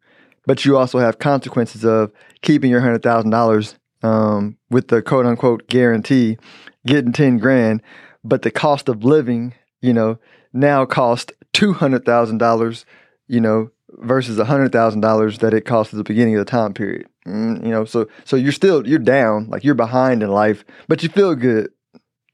but 0.45 0.65
you 0.65 0.77
also 0.77 0.99
have 0.99 1.19
consequences 1.19 1.85
of 1.85 2.11
keeping 2.41 2.69
your 2.69 2.81
hundred 2.81 3.01
thousand 3.01 3.31
dollars 3.31 3.75
um, 4.03 4.57
with 4.69 4.89
the 4.89 5.01
quote 5.01 5.25
unquote 5.25 5.67
guarantee, 5.67 6.37
getting 6.85 7.13
ten 7.13 7.37
grand, 7.37 7.81
but 8.25 8.41
the 8.41 8.51
cost 8.51 8.89
of 8.89 9.05
living, 9.05 9.53
you 9.81 9.93
know, 9.93 10.19
now 10.51 10.85
cost 10.85 11.31
two 11.53 11.71
hundred 11.71 12.05
thousand 12.05 12.39
dollars, 12.39 12.85
you 13.27 13.39
know, 13.39 13.71
versus 13.99 14.37
hundred 14.45 14.73
thousand 14.73 14.99
dollars 14.99 15.39
that 15.39 15.53
it 15.53 15.61
cost 15.65 15.93
at 15.93 15.97
the 15.97 16.03
beginning 16.03 16.35
of 16.35 16.45
the 16.45 16.51
time 16.51 16.73
period. 16.73 17.07
Mm, 17.27 17.63
you 17.63 17.69
know, 17.69 17.85
so 17.85 18.07
so 18.25 18.35
you're 18.35 18.51
still 18.51 18.85
you're 18.87 18.99
down, 18.99 19.47
like 19.49 19.63
you're 19.63 19.75
behind 19.75 20.23
in 20.23 20.29
life, 20.29 20.65
but 20.87 21.03
you 21.03 21.09
feel 21.09 21.35
good. 21.35 21.69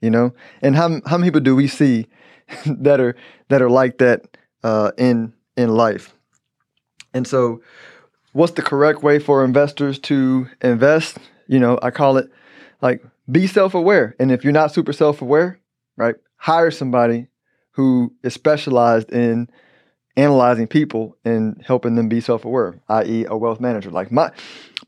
You 0.01 0.09
know, 0.09 0.33
and 0.61 0.75
how 0.75 1.01
how 1.05 1.17
many 1.17 1.27
people 1.27 1.41
do 1.41 1.55
we 1.55 1.67
see 1.67 2.07
that 2.65 2.99
are 2.99 3.15
that 3.49 3.61
are 3.61 3.69
like 3.69 3.99
that 3.99 4.21
uh, 4.63 4.91
in 4.97 5.33
in 5.55 5.69
life? 5.69 6.13
And 7.13 7.27
so, 7.27 7.61
what's 8.33 8.53
the 8.53 8.61
correct 8.61 9.03
way 9.03 9.19
for 9.19 9.43
investors 9.43 9.99
to 9.99 10.47
invest? 10.61 11.17
You 11.47 11.59
know, 11.59 11.77
I 11.81 11.91
call 11.91 12.17
it 12.17 12.31
like 12.81 13.03
be 13.31 13.45
self 13.45 13.75
aware, 13.75 14.15
and 14.19 14.31
if 14.31 14.43
you're 14.43 14.53
not 14.53 14.73
super 14.73 14.93
self 14.93 15.21
aware, 15.21 15.59
right, 15.97 16.15
hire 16.37 16.71
somebody 16.71 17.27
who 17.73 18.13
is 18.23 18.33
specialized 18.33 19.11
in 19.11 19.49
analyzing 20.19 20.67
people 20.67 21.17
and 21.23 21.61
helping 21.65 21.95
them 21.95 22.09
be 22.09 22.19
self-aware, 22.19 22.81
i.e., 22.89 23.25
a 23.27 23.37
wealth 23.37 23.59
manager. 23.59 23.89
Like 23.89 24.11
my 24.11 24.31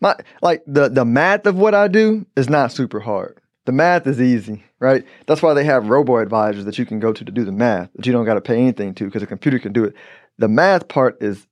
my 0.02 0.16
like 0.42 0.64
the 0.68 0.90
the 0.90 1.06
math 1.06 1.46
of 1.46 1.56
what 1.56 1.74
I 1.74 1.88
do 1.88 2.26
is 2.36 2.50
not 2.50 2.72
super 2.72 3.00
hard. 3.00 3.40
The 3.66 3.72
math 3.72 4.08
is 4.08 4.20
easy, 4.20 4.64
right? 4.80 5.06
That's 5.28 5.42
why 5.42 5.54
they 5.54 5.64
have 5.64 5.88
robo 5.88 6.18
advisors 6.18 6.66
that 6.66 6.80
you 6.80 6.86
can 6.86 7.00
go 7.00 7.14
to 7.14 7.24
to 7.24 7.32
do 7.32 7.46
the 7.46 7.52
math 7.52 7.90
that 7.94 8.06
you 8.06 8.12
don't 8.12 8.26
got 8.26 8.34
to 8.34 8.42
pay 8.42 8.58
anything 8.58 8.94
to 8.96 9.06
because 9.06 9.22
a 9.22 9.28
computer 9.28 9.60
can 9.60 9.72
do 9.72 9.84
it. 9.84 9.94
The 10.40 10.48
math 10.48 10.88
part 10.88 11.22
is 11.22 11.48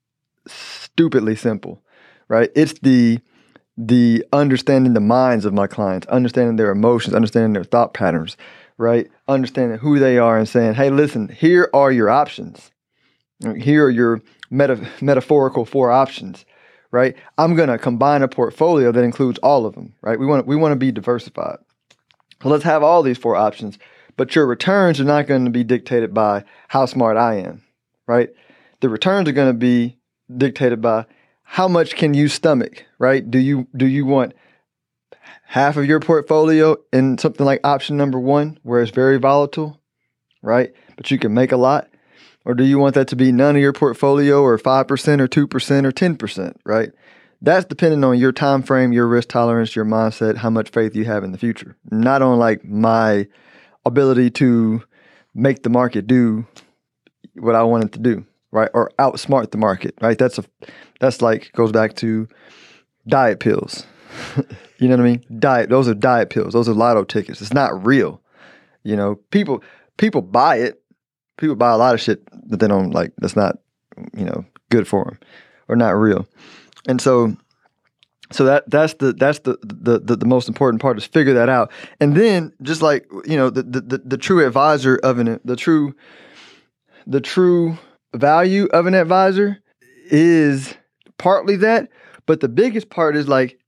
stupidly 0.47 1.35
simple, 1.35 1.81
right? 2.27 2.49
It's 2.55 2.73
the 2.79 3.19
the 3.77 4.25
understanding 4.33 4.93
the 4.93 4.99
minds 4.99 5.45
of 5.45 5.53
my 5.53 5.67
clients, 5.67 6.07
understanding 6.07 6.57
their 6.57 6.71
emotions, 6.71 7.15
understanding 7.15 7.53
their 7.53 7.63
thought 7.63 7.93
patterns, 7.93 8.35
right? 8.77 9.09
Understanding 9.27 9.77
who 9.77 9.99
they 9.99 10.17
are 10.17 10.37
and 10.37 10.49
saying, 10.49 10.73
"Hey, 10.73 10.89
listen, 10.89 11.29
here 11.29 11.69
are 11.73 11.91
your 11.91 12.09
options." 12.09 12.71
Here 13.57 13.85
are 13.85 13.89
your 13.89 14.21
meta- 14.51 14.85
metaphorical 14.99 15.63
four 15.63 15.91
options, 15.91 16.45
right? 16.91 17.15
I'm 17.37 17.55
going 17.55 17.69
to 17.69 17.77
combine 17.77 18.21
a 18.21 18.27
portfolio 18.27 18.91
that 18.91 19.03
includes 19.03 19.39
all 19.39 19.65
of 19.65 19.75
them, 19.75 19.93
right? 20.01 20.19
We 20.19 20.25
want 20.25 20.47
we 20.47 20.55
want 20.55 20.71
to 20.71 20.77
be 20.77 20.91
diversified. 20.91 21.57
So 22.41 22.49
let's 22.49 22.63
have 22.63 22.83
all 22.83 23.03
these 23.03 23.17
four 23.17 23.35
options, 23.35 23.77
but 24.17 24.35
your 24.35 24.45
returns 24.45 24.99
are 24.99 25.05
not 25.05 25.27
going 25.27 25.45
to 25.45 25.51
be 25.51 25.63
dictated 25.63 26.13
by 26.13 26.45
how 26.69 26.85
smart 26.85 27.17
I 27.17 27.35
am, 27.35 27.63
right? 28.07 28.29
The 28.79 28.89
returns 28.89 29.27
are 29.27 29.33
going 29.33 29.49
to 29.51 29.57
be 29.57 29.97
dictated 30.35 30.81
by 30.81 31.05
how 31.43 31.67
much 31.67 31.95
can 31.95 32.13
you 32.13 32.27
stomach, 32.27 32.85
right? 32.97 33.29
Do 33.29 33.39
you 33.39 33.67
do 33.75 33.85
you 33.85 34.05
want 34.05 34.33
half 35.43 35.77
of 35.77 35.85
your 35.85 35.99
portfolio 35.99 36.77
in 36.93 37.17
something 37.17 37.45
like 37.45 37.59
option 37.63 37.97
number 37.97 38.19
1 38.19 38.59
where 38.63 38.81
it's 38.81 38.91
very 38.91 39.17
volatile, 39.17 39.81
right? 40.41 40.71
But 40.95 41.11
you 41.11 41.17
can 41.17 41.33
make 41.33 41.51
a 41.51 41.57
lot 41.57 41.88
or 42.49 42.55
do 42.55 42.65
you 42.65 42.79
want 42.79 42.95
that 42.95 43.07
to 43.07 43.15
be 43.15 43.31
none 43.31 43.55
of 43.55 43.61
your 43.61 43.73
portfolio 43.73 44.41
or 44.41 44.57
5% 44.57 45.21
or 45.21 45.27
2% 45.27 45.85
or 45.85 45.91
10%, 45.91 46.55
right? 46.65 46.91
That's 47.43 47.63
depending 47.63 48.03
on 48.03 48.17
your 48.17 48.31
time 48.31 48.63
frame, 48.63 48.91
your 48.91 49.07
risk 49.07 49.29
tolerance, 49.29 49.75
your 49.75 49.85
mindset, 49.85 50.37
how 50.37 50.49
much 50.49 50.69
faith 50.71 50.95
you 50.95 51.05
have 51.05 51.23
in 51.23 51.31
the 51.31 51.37
future. 51.37 51.77
Not 51.91 52.23
on 52.23 52.39
like 52.39 52.65
my 52.65 53.27
ability 53.85 54.31
to 54.31 54.81
make 55.35 55.61
the 55.61 55.69
market 55.69 56.07
do 56.07 56.47
what 57.35 57.53
I 57.53 57.61
want 57.61 57.83
it 57.83 57.91
to 57.91 57.99
do, 57.99 58.25
right? 58.51 58.71
Or 58.73 58.89
outsmart 58.97 59.51
the 59.51 59.59
market, 59.59 59.93
right? 60.01 60.17
That's 60.17 60.39
a 60.39 60.43
that's 60.99 61.21
like 61.21 61.51
goes 61.53 61.71
back 61.71 61.97
to 61.97 62.27
diet 63.07 63.39
pills. 63.41 63.85
you 64.79 64.87
know 64.87 64.95
what 64.95 65.05
I 65.05 65.09
mean? 65.11 65.23
Diet 65.37 65.69
those 65.69 65.87
are 65.87 65.93
diet 65.93 66.31
pills. 66.31 66.53
Those 66.53 66.67
are 66.67 66.73
lotto 66.73 67.03
tickets. 67.03 67.43
It's 67.43 67.53
not 67.53 67.85
real. 67.85 68.23
You 68.81 68.95
know, 68.95 69.17
people 69.29 69.63
people 69.97 70.23
buy 70.23 70.55
it 70.55 70.81
people 71.39 71.55
buy 71.55 71.71
a 71.71 71.77
lot 71.77 71.93
of 71.93 72.01
shit 72.01 72.27
that 72.49 72.59
they 72.59 72.67
don't 72.67 72.91
like. 72.91 73.13
That's 73.17 73.35
not 73.35 73.57
you 74.15 74.25
know 74.25 74.45
good 74.69 74.87
for 74.87 75.05
them 75.05 75.19
or 75.67 75.75
not 75.75 75.91
real. 75.91 76.27
And 76.87 77.01
so 77.01 77.35
so 78.31 78.45
that 78.45 78.69
that's 78.69 78.93
the 78.95 79.13
that's 79.13 79.39
the, 79.39 79.57
the 79.63 79.99
the, 79.99 80.15
the 80.17 80.25
most 80.25 80.47
important 80.47 80.81
part 80.81 80.97
is 80.97 81.05
figure 81.05 81.33
that 81.33 81.49
out. 81.49 81.71
And 81.99 82.15
then 82.15 82.53
just 82.61 82.81
like 82.81 83.07
you 83.25 83.37
know 83.37 83.49
the 83.49 83.63
the, 83.63 84.01
the, 84.03 84.17
true 84.17 84.45
advisor 84.45 84.97
of 84.97 85.19
an 85.19 85.39
the 85.43 85.55
true 85.55 85.95
the 87.07 87.21
true 87.21 87.77
value 88.13 88.65
of 88.65 88.85
an 88.85 88.93
advisor 88.93 89.57
is 90.11 90.75
partly 91.17 91.55
that, 91.57 91.89
but 92.25 92.39
the 92.39 92.49
biggest 92.49 92.89
part 92.89 93.15
is 93.15 93.27
like 93.27 93.59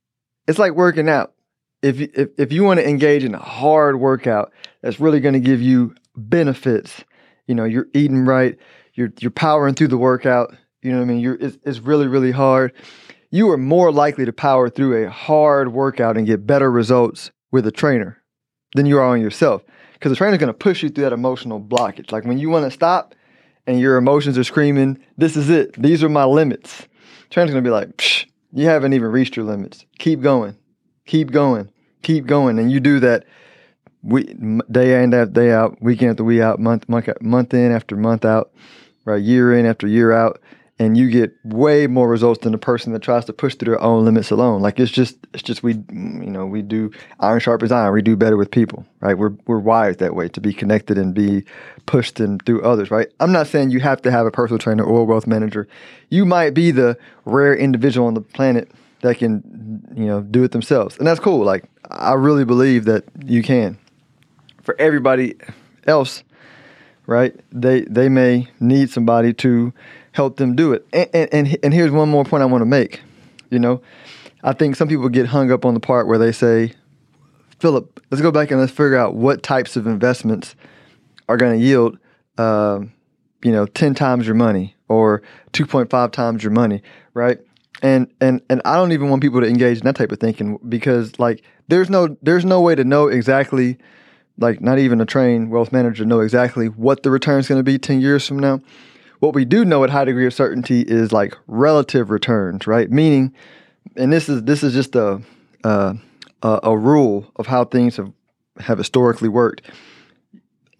it's 0.47 0.59
like 0.59 0.73
working 0.73 1.09
out. 1.09 1.33
If 1.81 1.99
if 1.99 2.29
if 2.37 2.51
you 2.51 2.63
want 2.63 2.79
to 2.79 2.87
engage 2.87 3.23
in 3.23 3.33
a 3.33 3.39
hard 3.39 3.99
workout 3.99 4.51
that's 4.81 4.99
really 4.99 5.19
going 5.19 5.33
to 5.33 5.39
give 5.39 5.61
you 5.61 5.95
benefits 6.15 7.03
you 7.47 7.55
know 7.55 7.63
you're 7.63 7.87
eating 7.93 8.25
right 8.25 8.57
you're 8.93 9.11
you're 9.19 9.31
powering 9.31 9.73
through 9.73 9.87
the 9.87 9.97
workout 9.97 10.55
you 10.81 10.91
know 10.91 10.97
what 10.97 11.03
i 11.03 11.07
mean 11.07 11.19
you're 11.19 11.35
it's, 11.35 11.57
it's 11.63 11.79
really 11.79 12.07
really 12.07 12.31
hard 12.31 12.73
you 13.29 13.49
are 13.49 13.57
more 13.57 13.91
likely 13.91 14.25
to 14.25 14.33
power 14.33 14.69
through 14.69 15.05
a 15.05 15.09
hard 15.09 15.71
workout 15.71 16.17
and 16.17 16.27
get 16.27 16.45
better 16.45 16.71
results 16.71 17.31
with 17.51 17.65
a 17.65 17.71
trainer 17.71 18.21
than 18.75 18.85
you 18.85 18.97
are 18.97 19.05
on 19.05 19.21
yourself 19.21 19.63
because 19.93 20.11
the 20.11 20.15
trainer's 20.15 20.39
going 20.39 20.47
to 20.47 20.53
push 20.53 20.83
you 20.83 20.89
through 20.89 21.03
that 21.03 21.13
emotional 21.13 21.61
blockage 21.61 22.11
like 22.11 22.25
when 22.25 22.37
you 22.37 22.49
want 22.49 22.65
to 22.65 22.71
stop 22.71 23.15
and 23.67 23.79
your 23.79 23.97
emotions 23.97 24.37
are 24.37 24.43
screaming, 24.43 24.97
"This 25.17 25.37
is 25.37 25.49
it. 25.49 25.73
These 25.81 26.03
are 26.03 26.09
my 26.09 26.25
limits." 26.25 26.87
Trainer's 27.29 27.51
gonna 27.51 27.61
be 27.61 27.69
like, 27.69 27.95
Psh, 27.97 28.25
"You 28.51 28.65
haven't 28.65 28.93
even 28.93 29.11
reached 29.11 29.35
your 29.35 29.45
limits. 29.45 29.85
Keep 29.99 30.21
going, 30.21 30.55
keep 31.05 31.31
going, 31.31 31.69
keep 32.01 32.25
going." 32.25 32.59
And 32.59 32.71
you 32.71 32.79
do 32.79 32.99
that 32.99 33.25
we 34.03 34.23
day 34.71 35.03
in 35.03 35.13
after 35.13 35.31
day 35.31 35.51
out, 35.51 35.81
week 35.81 36.01
in 36.01 36.09
after 36.09 36.23
week 36.23 36.41
out, 36.41 36.59
month 36.59 36.87
month 36.89 37.09
month 37.21 37.53
in 37.53 37.71
after 37.71 37.95
month 37.95 38.25
out, 38.25 38.51
right? 39.05 39.21
Year 39.21 39.53
in 39.57 39.65
after 39.65 39.87
year 39.87 40.11
out, 40.11 40.41
and 40.81 40.97
you 40.97 41.11
get 41.11 41.31
way 41.43 41.85
more 41.85 42.09
results 42.09 42.41
than 42.41 42.51
the 42.51 42.57
person 42.57 42.91
that 42.93 43.03
tries 43.03 43.25
to 43.25 43.33
push 43.33 43.53
through 43.53 43.73
their 43.73 43.81
own 43.81 44.03
limits 44.03 44.31
alone. 44.31 44.61
Like 44.61 44.79
it's 44.79 44.91
just 44.91 45.15
it's 45.33 45.43
just 45.43 45.61
we 45.61 45.73
you 45.73 46.31
know 46.31 46.47
we 46.47 46.63
do 46.63 46.91
iron 47.19 47.39
sharpens 47.39 47.71
iron. 47.71 47.93
We 47.93 48.01
do 48.01 48.15
better 48.15 48.37
with 48.37 48.49
people, 48.49 48.85
right? 48.99 49.15
We're 49.15 49.35
we're 49.45 49.59
wired 49.59 49.99
that 49.99 50.15
way 50.15 50.27
to 50.29 50.41
be 50.41 50.53
connected 50.53 50.97
and 50.97 51.13
be 51.13 51.43
pushed 51.85 52.19
and 52.19 52.43
through 52.45 52.63
others, 52.63 52.89
right? 52.89 53.07
I'm 53.19 53.31
not 53.31 53.45
saying 53.45 53.69
you 53.69 53.79
have 53.81 54.01
to 54.01 54.11
have 54.11 54.25
a 54.25 54.31
personal 54.31 54.57
trainer 54.57 54.83
or 54.83 55.01
a 55.01 55.03
wealth 55.03 55.27
manager. 55.27 55.67
You 56.09 56.25
might 56.25 56.55
be 56.55 56.71
the 56.71 56.97
rare 57.25 57.55
individual 57.55 58.07
on 58.07 58.15
the 58.15 58.21
planet 58.21 58.71
that 59.01 59.19
can 59.19 59.83
you 59.95 60.05
know 60.05 60.21
do 60.21 60.43
it 60.43 60.51
themselves, 60.51 60.97
and 60.97 61.05
that's 61.05 61.19
cool. 61.19 61.45
Like 61.45 61.65
I 61.91 62.13
really 62.13 62.45
believe 62.45 62.85
that 62.85 63.03
you 63.23 63.43
can. 63.43 63.77
For 64.63 64.75
everybody 64.79 65.35
else, 65.87 66.23
right? 67.07 67.35
They 67.51 67.81
they 67.81 68.09
may 68.09 68.47
need 68.59 68.89
somebody 68.89 69.33
to 69.35 69.73
help 70.11 70.37
them 70.37 70.55
do 70.55 70.73
it. 70.73 70.85
And, 70.93 71.29
and, 71.33 71.57
and, 71.63 71.73
here's 71.73 71.91
one 71.91 72.09
more 72.09 72.25
point 72.25 72.43
I 72.43 72.45
want 72.45 72.61
to 72.61 72.65
make. 72.65 73.01
You 73.49 73.59
know, 73.59 73.81
I 74.43 74.53
think 74.53 74.75
some 74.75 74.87
people 74.87 75.07
get 75.09 75.27
hung 75.27 75.51
up 75.51 75.65
on 75.65 75.73
the 75.73 75.79
part 75.79 76.07
where 76.07 76.17
they 76.17 76.31
say, 76.31 76.73
Philip, 77.59 78.01
let's 78.09 78.21
go 78.21 78.31
back 78.31 78.51
and 78.51 78.59
let's 78.59 78.71
figure 78.71 78.97
out 78.97 79.15
what 79.15 79.43
types 79.43 79.75
of 79.75 79.87
investments 79.87 80.55
are 81.29 81.37
going 81.37 81.57
to 81.57 81.65
yield, 81.65 81.97
uh, 82.37 82.79
you 83.43 83.51
know, 83.51 83.65
10 83.65 83.93
times 83.93 84.25
your 84.25 84.35
money 84.35 84.75
or 84.89 85.21
2.5 85.53 86.11
times 86.11 86.43
your 86.43 86.51
money, 86.51 86.81
right? 87.13 87.39
And, 87.81 88.11
and, 88.19 88.41
and 88.49 88.61
I 88.65 88.75
don't 88.75 88.91
even 88.91 89.09
want 89.09 89.21
people 89.21 89.41
to 89.41 89.47
engage 89.47 89.79
in 89.79 89.85
that 89.85 89.95
type 89.95 90.11
of 90.11 90.19
thinking 90.19 90.59
because 90.67 91.17
like 91.19 91.43
there's 91.67 91.89
no, 91.89 92.17
there's 92.21 92.45
no 92.45 92.61
way 92.61 92.75
to 92.75 92.83
know 92.83 93.07
exactly 93.07 93.77
like 94.41 94.59
not 94.59 94.79
even 94.79 94.99
a 94.99 95.05
trained 95.05 95.51
wealth 95.51 95.71
manager 95.71 96.03
know 96.03 96.19
exactly 96.19 96.67
what 96.67 97.03
the 97.03 97.11
return 97.11 97.39
is 97.39 97.47
going 97.47 97.59
to 97.59 97.63
be 97.63 97.77
10 97.77 98.01
years 98.01 98.27
from 98.27 98.39
now. 98.39 98.59
What 99.19 99.35
we 99.35 99.45
do 99.45 99.63
know 99.63 99.83
at 99.83 99.91
high 99.91 100.05
degree 100.05 100.25
of 100.25 100.33
certainty 100.33 100.81
is 100.81 101.11
like 101.11 101.37
relative 101.45 102.09
returns, 102.09 102.65
right? 102.65 102.89
Meaning, 102.89 103.33
and 103.95 104.11
this 104.11 104.27
is 104.27 104.43
this 104.43 104.63
is 104.63 104.73
just 104.73 104.95
a 104.95 105.21
a, 105.63 106.59
a 106.63 106.77
rule 106.77 107.31
of 107.35 107.47
how 107.47 107.65
things 107.65 107.97
have 107.97 108.11
have 108.59 108.77
historically 108.77 109.29
worked. 109.29 109.61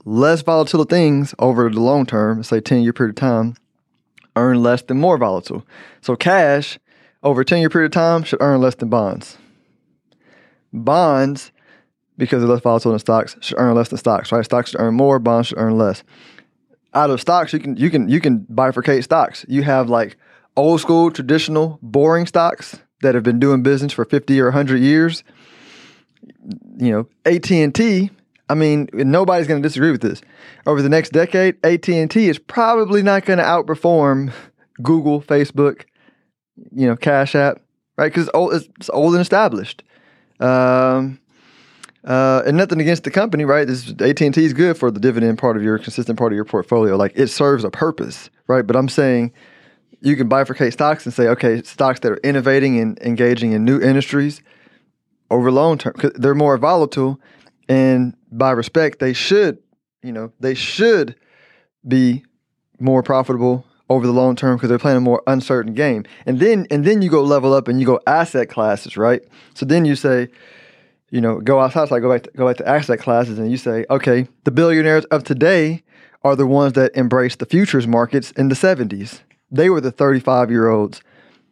Less 0.06 0.42
volatile 0.42 0.84
things 0.84 1.36
over 1.38 1.70
the 1.70 1.80
long 1.80 2.06
term, 2.06 2.42
say 2.44 2.60
10 2.60 2.82
year 2.82 2.94
period 2.94 3.12
of 3.12 3.16
time, 3.16 3.56
earn 4.36 4.64
less 4.64 4.82
than 4.82 5.00
more 5.00 5.18
volatile. 5.18 5.66
So 6.02 6.16
cash 6.16 6.80
over 7.22 7.42
a 7.42 7.46
10 7.46 7.60
year 7.60 7.70
period 7.70 7.88
of 7.88 7.94
time 7.94 8.24
should 8.24 8.42
earn 8.42 8.62
less 8.62 8.76
than 8.76 8.90
bonds. 8.90 9.38
Bonds, 10.74 11.52
because 12.22 12.42
they're 12.42 12.50
less 12.50 12.62
volatile 12.62 12.92
than 12.92 13.00
stocks, 13.00 13.36
should 13.42 13.58
earn 13.58 13.76
less 13.76 13.90
than 13.90 13.98
stocks, 13.98 14.32
right? 14.32 14.46
Stocks 14.46 14.70
should 14.70 14.80
earn 14.80 14.94
more, 14.94 15.20
bonds 15.20 15.50
should 15.50 15.58
earn 15.58 15.78
less 15.78 16.04
out 16.94 17.10
of 17.10 17.22
stocks, 17.22 17.54
you 17.54 17.60
can 17.60 17.78
you 17.78 17.90
can 17.90 18.10
you 18.10 18.20
can 18.20 18.42
bifurcate 18.42 19.04
stocks. 19.04 19.46
You 19.48 19.64
have 19.64 19.90
like 19.90 20.18
old 20.58 20.82
school, 20.82 21.12
traditional, 21.12 21.80
boring 21.82 22.26
stocks 22.26 22.80
that 23.02 23.16
have 23.16 23.24
been 23.24 23.40
doing 23.40 23.64
business 23.64 23.94
for 23.94 24.06
fifty 24.06 24.40
or 24.40 24.52
hundred 24.52 24.82
years. 24.82 25.24
You 26.78 26.92
know, 26.92 27.08
AT 27.26 27.50
and 27.52 27.74
T. 27.74 28.12
I 28.50 28.54
mean, 28.54 28.90
nobody's 28.92 29.48
going 29.48 29.62
to 29.62 29.68
disagree 29.68 29.92
with 29.92 30.02
this. 30.02 30.22
Over 30.66 30.82
the 30.82 30.90
next 30.90 31.12
decade, 31.12 31.56
AT 31.64 31.88
and 31.88 32.12
T 32.12 32.28
is 32.28 32.38
probably 32.38 33.02
not 33.02 33.24
going 33.24 33.40
to 33.40 33.46
outperform 33.46 34.34
Google, 34.82 35.22
Facebook, 35.22 35.86
you 36.76 36.86
know, 36.86 36.98
Cash 36.98 37.34
App, 37.34 37.62
right? 37.98 38.12
Because 38.12 38.28
it's 38.28 38.36
old, 38.36 38.54
it's 38.54 38.90
old 38.90 39.14
and 39.14 39.22
established. 39.22 39.84
Um, 40.42 41.21
uh, 42.04 42.42
and 42.46 42.58
nothing 42.58 42.82
against 42.82 43.04
the 43.04 43.12
company, 43.12 43.46
right? 43.46 43.68
This 43.68 43.90
AT 44.00 44.22
and 44.22 44.34
T 44.34 44.44
is 44.44 44.54
good 44.54 44.78
for 44.78 44.92
the 44.92 45.00
dividend 45.00 45.38
part 45.38 45.58
of 45.58 45.64
your 45.64 45.78
consistent 45.78 46.18
part 46.18 46.32
of 46.32 46.36
your 46.36 46.46
portfolio. 46.46 46.96
Like 46.96 47.14
it 47.16 47.28
serves 47.28 47.64
a 47.64 47.70
purpose, 47.70 48.30
right? 48.48 48.66
But 48.66 48.76
I'm 48.76 48.90
saying 48.90 49.34
you 50.02 50.16
can 50.16 50.28
bifurcate 50.28 50.74
stocks 50.74 51.06
and 51.06 51.14
say, 51.14 51.28
okay, 51.28 51.62
stocks 51.62 52.00
that 52.00 52.12
are 52.12 52.20
innovating 52.24 52.80
and 52.80 52.98
engaging 53.00 53.52
in 53.52 53.64
new 53.64 53.80
industries 53.80 54.42
over 55.30 55.52
long 55.52 55.78
term, 55.78 55.94
because 55.96 56.12
they're 56.16 56.36
more 56.36 56.58
volatile, 56.58 57.20
and 57.70 58.16
by 58.32 58.52
respect, 58.52 59.00
they 59.00 59.14
should, 59.14 59.60
you 60.04 60.12
know, 60.12 60.32
they 60.40 60.54
should 60.54 61.16
be 61.88 62.26
more 62.80 63.04
profitable 63.04 63.66
over 63.90 64.08
the 64.08 64.14
long 64.14 64.36
term 64.36 64.58
because 64.58 64.70
they're 64.70 64.80
playing 64.80 64.98
a 64.98 65.02
more 65.02 65.22
uncertain 65.28 65.74
game. 65.74 66.04
And 66.26 66.40
then 66.40 66.66
and 66.72 66.84
then 66.84 67.02
you 67.02 67.10
go 67.10 67.24
level 67.24 67.54
up 67.54 67.68
and 67.68 67.80
you 67.80 67.86
go 67.86 68.00
asset 68.08 68.50
classes, 68.50 68.98
right? 68.98 69.22
So 69.54 69.66
then 69.66 69.86
you 69.86 69.96
say 69.96 70.30
you 71.12 71.22
know, 71.22 71.40
go 71.40 71.60
outside. 71.60 71.90
So 71.90 71.96
I 71.96 72.00
go 72.00 72.10
back 72.10 72.24
to, 72.24 72.32
go 72.32 72.48
back 72.48 72.58
to 72.58 72.68
asset 72.68 73.00
classes, 73.00 73.38
and 73.38 73.52
you 73.52 73.58
say, 73.58 73.86
okay, 73.90 74.28
the 74.46 74.52
billionaires 74.52 75.06
of 75.06 75.24
today 75.24 75.84
are 76.24 76.36
the 76.36 76.48
ones 76.48 76.74
that 76.74 76.96
embraced 76.96 77.40
the 77.40 77.46
futures 77.46 77.88
markets 77.88 78.32
in 78.32 78.50
the 78.50 78.56
'70s. 78.56 79.22
They 79.52 79.70
were 79.70 79.82
the 79.82 79.92
35 79.92 80.50
year 80.50 80.70
olds, 80.70 81.02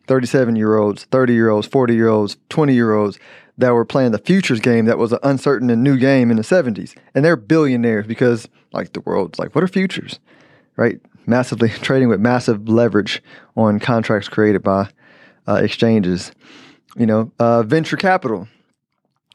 37 0.08 0.56
year 0.56 0.78
olds, 0.78 1.04
30 1.06 1.34
year 1.34 1.50
olds, 1.50 1.68
40 1.68 1.94
year 1.94 2.08
olds, 2.08 2.38
20 2.50 2.74
year 2.74 2.94
olds 2.94 3.20
that 3.58 3.74
were 3.74 3.86
playing 3.86 4.12
the 4.12 4.20
futures 4.20 4.62
game 4.62 4.86
that 4.86 4.98
was 4.98 5.12
an 5.12 5.20
uncertain 5.22 5.70
and 5.70 5.84
new 5.84 5.98
game 5.98 6.32
in 6.32 6.38
the 6.38 6.44
70s. 6.44 6.98
And 7.14 7.26
they're 7.26 7.36
billionaires 7.36 8.08
because, 8.08 8.48
like, 8.72 8.94
the 8.94 9.02
world's 9.02 9.38
like, 9.38 9.54
what 9.54 9.66
are 9.66 9.68
futures? 9.68 10.20
Right? 10.78 11.02
Massively 11.26 11.68
trading 11.82 12.08
with 12.08 12.22
massive 12.22 12.70
leverage 12.70 13.22
on 13.58 13.80
contracts 13.80 14.30
created 14.30 14.64
by 14.64 14.90
uh, 15.46 15.56
exchanges. 15.56 16.32
You 16.96 17.06
know, 17.06 17.32
uh, 17.38 17.64
venture 17.64 17.98
capital 17.98 18.48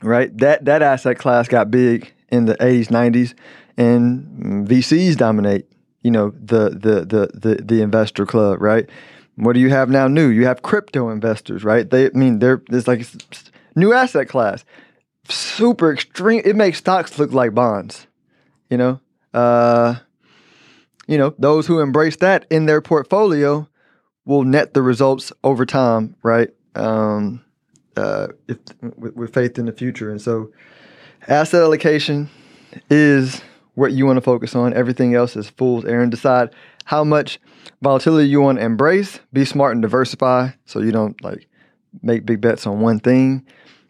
right? 0.04 0.36
That 0.38 0.64
that 0.64 0.82
asset 0.82 1.18
class 1.18 1.48
got 1.48 1.70
big 1.70 2.12
in 2.28 2.46
the 2.46 2.56
80s, 2.56 2.88
90s, 2.88 3.34
and 3.76 4.66
VCs 4.68 5.16
dominate. 5.16 5.66
You 6.02 6.10
know 6.10 6.30
the 6.30 6.70
the 6.70 7.04
the 7.04 7.30
the 7.34 7.62
the 7.62 7.80
investor 7.80 8.26
club, 8.26 8.60
right? 8.60 8.88
What 9.36 9.54
do 9.54 9.60
you 9.60 9.70
have 9.70 9.90
now? 9.90 10.06
New, 10.06 10.28
you 10.28 10.44
have 10.46 10.62
crypto 10.62 11.08
investors, 11.08 11.64
right? 11.64 11.88
They 11.88 12.06
I 12.06 12.10
mean 12.12 12.38
they're 12.38 12.62
it's 12.70 12.86
like 12.86 13.06
new 13.74 13.92
asset 13.92 14.28
class, 14.28 14.64
super 15.28 15.92
extreme. 15.92 16.42
It 16.44 16.56
makes 16.56 16.78
stocks 16.78 17.18
look 17.18 17.32
like 17.32 17.54
bonds, 17.54 18.06
you 18.68 18.76
know. 18.76 19.00
Uh, 19.32 19.96
you 21.06 21.18
know 21.18 21.34
those 21.38 21.66
who 21.66 21.80
embrace 21.80 22.16
that 22.16 22.46
in 22.50 22.66
their 22.66 22.80
portfolio 22.80 23.68
will 24.24 24.44
net 24.44 24.74
the 24.74 24.82
results 24.82 25.32
over 25.42 25.66
time, 25.66 26.16
right? 26.22 26.50
Um, 26.74 27.44
uh, 27.96 28.28
if, 28.48 28.58
with, 28.96 29.14
with 29.14 29.34
faith 29.34 29.58
in 29.58 29.66
the 29.66 29.72
future. 29.72 30.10
And 30.10 30.20
so, 30.20 30.50
asset 31.28 31.62
allocation 31.62 32.28
is 32.90 33.42
what 33.74 33.92
you 33.92 34.06
want 34.06 34.16
to 34.16 34.20
focus 34.20 34.54
on. 34.54 34.74
Everything 34.74 35.14
else 35.14 35.36
is 35.36 35.48
fool's 35.50 35.84
errand. 35.84 36.10
Decide 36.10 36.50
how 36.84 37.04
much 37.04 37.40
volatility 37.82 38.28
you 38.28 38.40
want 38.40 38.58
to 38.58 38.64
embrace. 38.64 39.20
Be 39.32 39.44
smart 39.44 39.72
and 39.72 39.82
diversify 39.82 40.50
so 40.64 40.80
you 40.80 40.92
don't 40.92 41.20
like 41.22 41.48
make 42.02 42.26
big 42.26 42.40
bets 42.40 42.66
on 42.66 42.80
one 42.80 43.00
thing. 43.00 43.44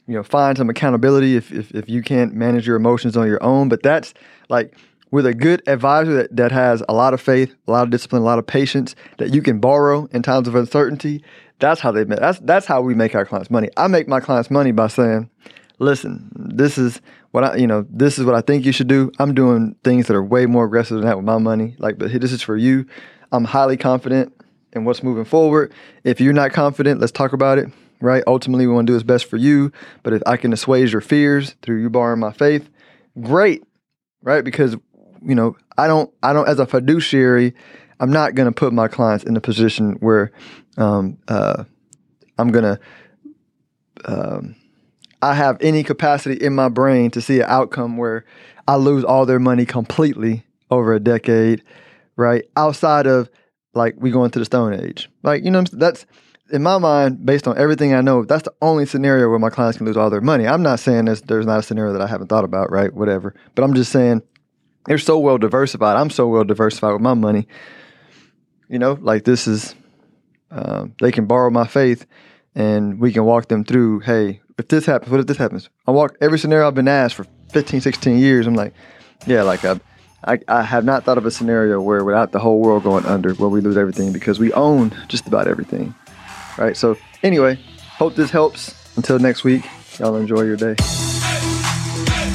You 0.07 0.15
know, 0.15 0.23
find 0.23 0.57
some 0.57 0.69
accountability 0.69 1.37
if, 1.37 1.51
if, 1.51 1.71
if 1.73 1.89
you 1.89 2.03
can't 2.03 2.35
manage 2.35 2.67
your 2.67 2.77
emotions 2.77 3.17
on 3.17 3.27
your 3.27 3.43
own. 3.43 3.69
But 3.69 3.83
that's 3.83 4.13
like 4.49 4.77
with 5.15 5.27
a 5.27 5.35
good 5.35 5.63
advisor 5.67 6.13
that, 6.15 6.37
that 6.37 6.53
has 6.53 6.83
a 6.89 6.93
lot 6.93 7.15
of 7.15 7.21
faith, 7.21 7.55
a 7.69 7.71
lot 7.71 7.85
of 7.85 7.91
discipline, 7.91 8.23
a 8.23 8.25
lot 8.25 8.39
of 8.39 8.47
patience 8.47 8.95
that 9.19 9.33
you 9.33 9.41
can 9.41 9.61
borrow 9.61 10.07
in 10.13 10.23
times 10.23 10.49
of 10.49 10.55
uncertainty 10.55 11.23
that's 11.59 11.81
how 11.81 11.93
they 11.93 12.05
make. 12.05 12.19
That's 12.19 12.39
that's 12.41 12.67
how 12.67 12.83
we 12.83 12.95
make 12.95 13.15
our 13.15 13.25
clients 13.25 13.51
money. 13.51 13.71
I 13.77 13.87
make 13.87 14.09
my 14.09 14.21
clients 14.21 14.51
money 14.51 14.73
by 14.73 14.89
saying, 14.89 15.31
"Listen, 15.79 16.31
this 16.35 16.79
is 16.79 17.01
what 17.31 17.45
I, 17.45 17.57
you 17.57 17.67
know, 17.67 17.87
this 17.89 18.19
is 18.19 18.25
what 18.25 18.35
I 18.35 18.41
think 18.41 18.65
you 18.65 18.73
should 18.73 18.89
do. 18.89 19.11
I'm 19.19 19.35
doing 19.35 19.77
things 19.85 20.07
that 20.07 20.17
are 20.17 20.23
way 20.23 20.47
more 20.47 20.65
aggressive 20.65 20.97
than 20.97 21.07
that 21.07 21.17
with 21.17 21.25
my 21.25 21.39
money. 21.39 21.77
Like, 21.79 21.99
but 21.99 22.13
this 22.21 22.33
is 22.33 22.43
for 22.43 22.57
you. 22.57 22.87
I'm 23.33 23.45
highly 23.45 23.77
confident 23.77 24.33
in 24.73 24.85
what's 24.85 25.03
moving 25.03 25.25
forward. 25.25 25.73
If 26.03 26.21
you're 26.21 26.33
not 26.33 26.53
confident, 26.53 27.01
let's 27.01 27.13
talk 27.13 27.33
about 27.33 27.59
it. 27.59 27.69
Right? 28.01 28.23
Ultimately, 28.27 28.67
we 28.67 28.75
want 28.75 28.87
to 28.87 28.91
do 28.91 28.95
what's 28.95 29.05
best 29.05 29.25
for 29.25 29.37
you. 29.37 29.73
But 30.03 30.13
if 30.13 30.23
I 30.27 30.37
can 30.37 30.53
assuage 30.53 30.93
your 30.93 31.01
fears 31.01 31.55
through 31.63 31.81
you 31.81 31.89
borrowing 31.89 32.21
my 32.21 32.33
faith, 32.33 32.69
great. 33.21 33.63
Right? 34.23 34.45
Because 34.45 34.77
you 35.25 35.35
know, 35.35 35.57
I 35.77 35.87
don't, 35.87 36.13
I 36.23 36.33
don't, 36.33 36.49
as 36.49 36.59
a 36.59 36.67
fiduciary, 36.67 37.55
I'm 38.01 38.11
not 38.11 38.35
going 38.35 38.47
to 38.47 38.53
put 38.53 38.73
my 38.73 38.89
clients 38.89 39.25
in 39.25 39.37
a 39.37 39.41
position 39.41 39.93
where 40.01 40.33
um, 40.77 41.19
uh, 41.29 41.65
I'm 42.39 42.51
going 42.51 42.65
to, 42.65 42.81
um, 44.05 44.57
I 45.23 45.35
have 45.35 45.57
any 45.61 45.83
capacity 45.83 46.35
in 46.45 46.55
my 46.55 46.69
brain 46.69 47.11
to 47.13 47.23
see 47.23 47.41
an 47.41 47.47
outcome 47.49 47.97
where 47.97 48.25
I 48.69 48.77
lose 48.77 49.05
all 49.05 49.27
their 49.27 49.39
money 49.39 49.65
completely 49.65 50.45
over 50.71 50.93
a 50.93 51.01
decade, 51.01 51.63
right? 52.17 52.45
Outside 52.57 53.07
of 53.07 53.31
like 53.75 53.95
we 53.99 54.11
go 54.11 54.25
into 54.25 54.39
the 54.39 54.45
Stone 54.45 54.75
Age, 54.75 55.09
like 55.23 55.45
you 55.45 55.51
know 55.51 55.63
that's 55.73 56.07
in 56.53 56.63
my 56.63 56.79
mind 56.79 57.25
based 57.25 57.49
on 57.49 57.57
everything 57.57 57.95
I 57.95 58.01
know. 58.01 58.25
That's 58.25 58.43
the 58.43 58.55
only 58.61 58.87
scenario 58.87 59.29
where 59.29 59.39
my 59.39 59.51
clients 59.51 59.79
can 59.79 59.87
lose 59.87 59.97
all 59.97 60.11
their 60.11 60.21
money. 60.21 60.47
I'm 60.47 60.63
not 60.63 60.81
saying 60.81 61.07
there's 61.07 61.23
there's 61.23 61.47
not 61.47 61.59
a 61.59 61.63
scenario 61.63 61.93
that 61.93 62.03
I 62.03 62.07
haven't 62.07 62.29
thought 62.29 62.45
about, 62.45 62.71
right? 62.71 62.93
Whatever, 62.93 63.35
but 63.55 63.65
I'm 63.65 63.75
just 63.75 63.93
saying 63.93 64.23
they're 64.87 64.99
so 64.99 65.19
well 65.19 65.39
diversified. 65.39 65.97
I'm 65.97 66.11
so 66.11 66.29
well 66.29 66.45
diversified 66.45 66.93
with 66.93 67.03
my 67.03 67.15
money 67.15 67.47
you 68.69 68.79
know, 68.79 68.99
like 69.01 69.25
this 69.25 69.47
is, 69.47 69.75
uh, 70.51 70.87
they 71.01 71.13
can 71.13 71.27
borrow 71.27 71.51
my 71.51 71.67
faith 71.67 72.07
and 72.55 72.99
we 72.99 73.13
can 73.13 73.25
walk 73.25 73.49
them 73.49 73.65
through, 73.65 74.01
hey, 74.01 74.41
if 74.59 74.69
this 74.69 74.87
happens, 74.87 75.11
what 75.11 75.21
if 75.21 75.27
this 75.27 75.37
happens? 75.37 75.69
I 75.87 75.91
walk 75.91 76.17
every 76.21 76.39
scenario 76.39 76.67
I've 76.67 76.75
been 76.75 76.89
asked 76.89 77.15
for 77.15 77.27
15, 77.53 77.81
16 77.81 78.19
years. 78.19 78.47
I'm 78.47 78.55
like, 78.55 78.73
yeah, 79.27 79.43
like 79.43 79.65
I, 79.65 79.81
I, 80.25 80.39
I 80.49 80.63
have 80.63 80.85
not 80.85 81.05
thought 81.05 81.19
of 81.19 81.27
a 81.27 81.31
scenario 81.31 81.81
where 81.81 82.05
without 82.05 82.33
the 82.33 82.39
whole 82.39 82.61
world 82.61 82.85
going 82.85 83.05
under, 83.07 83.35
where 83.35 83.49
we 83.49 83.61
lose 83.61 83.77
everything 83.77 84.13
because 84.13 84.39
we 84.39 84.53
own 84.53 84.93
just 85.09 85.27
about 85.27 85.49
everything. 85.49 85.95
Right. 86.57 86.77
So 86.77 86.97
anyway, 87.23 87.59
hope 87.79 88.15
this 88.15 88.31
helps. 88.31 88.81
Until 88.97 89.19
next 89.19 89.43
week, 89.43 89.65
y'all 89.99 90.15
enjoy 90.17 90.43
your 90.43 90.57
day. 90.57 90.77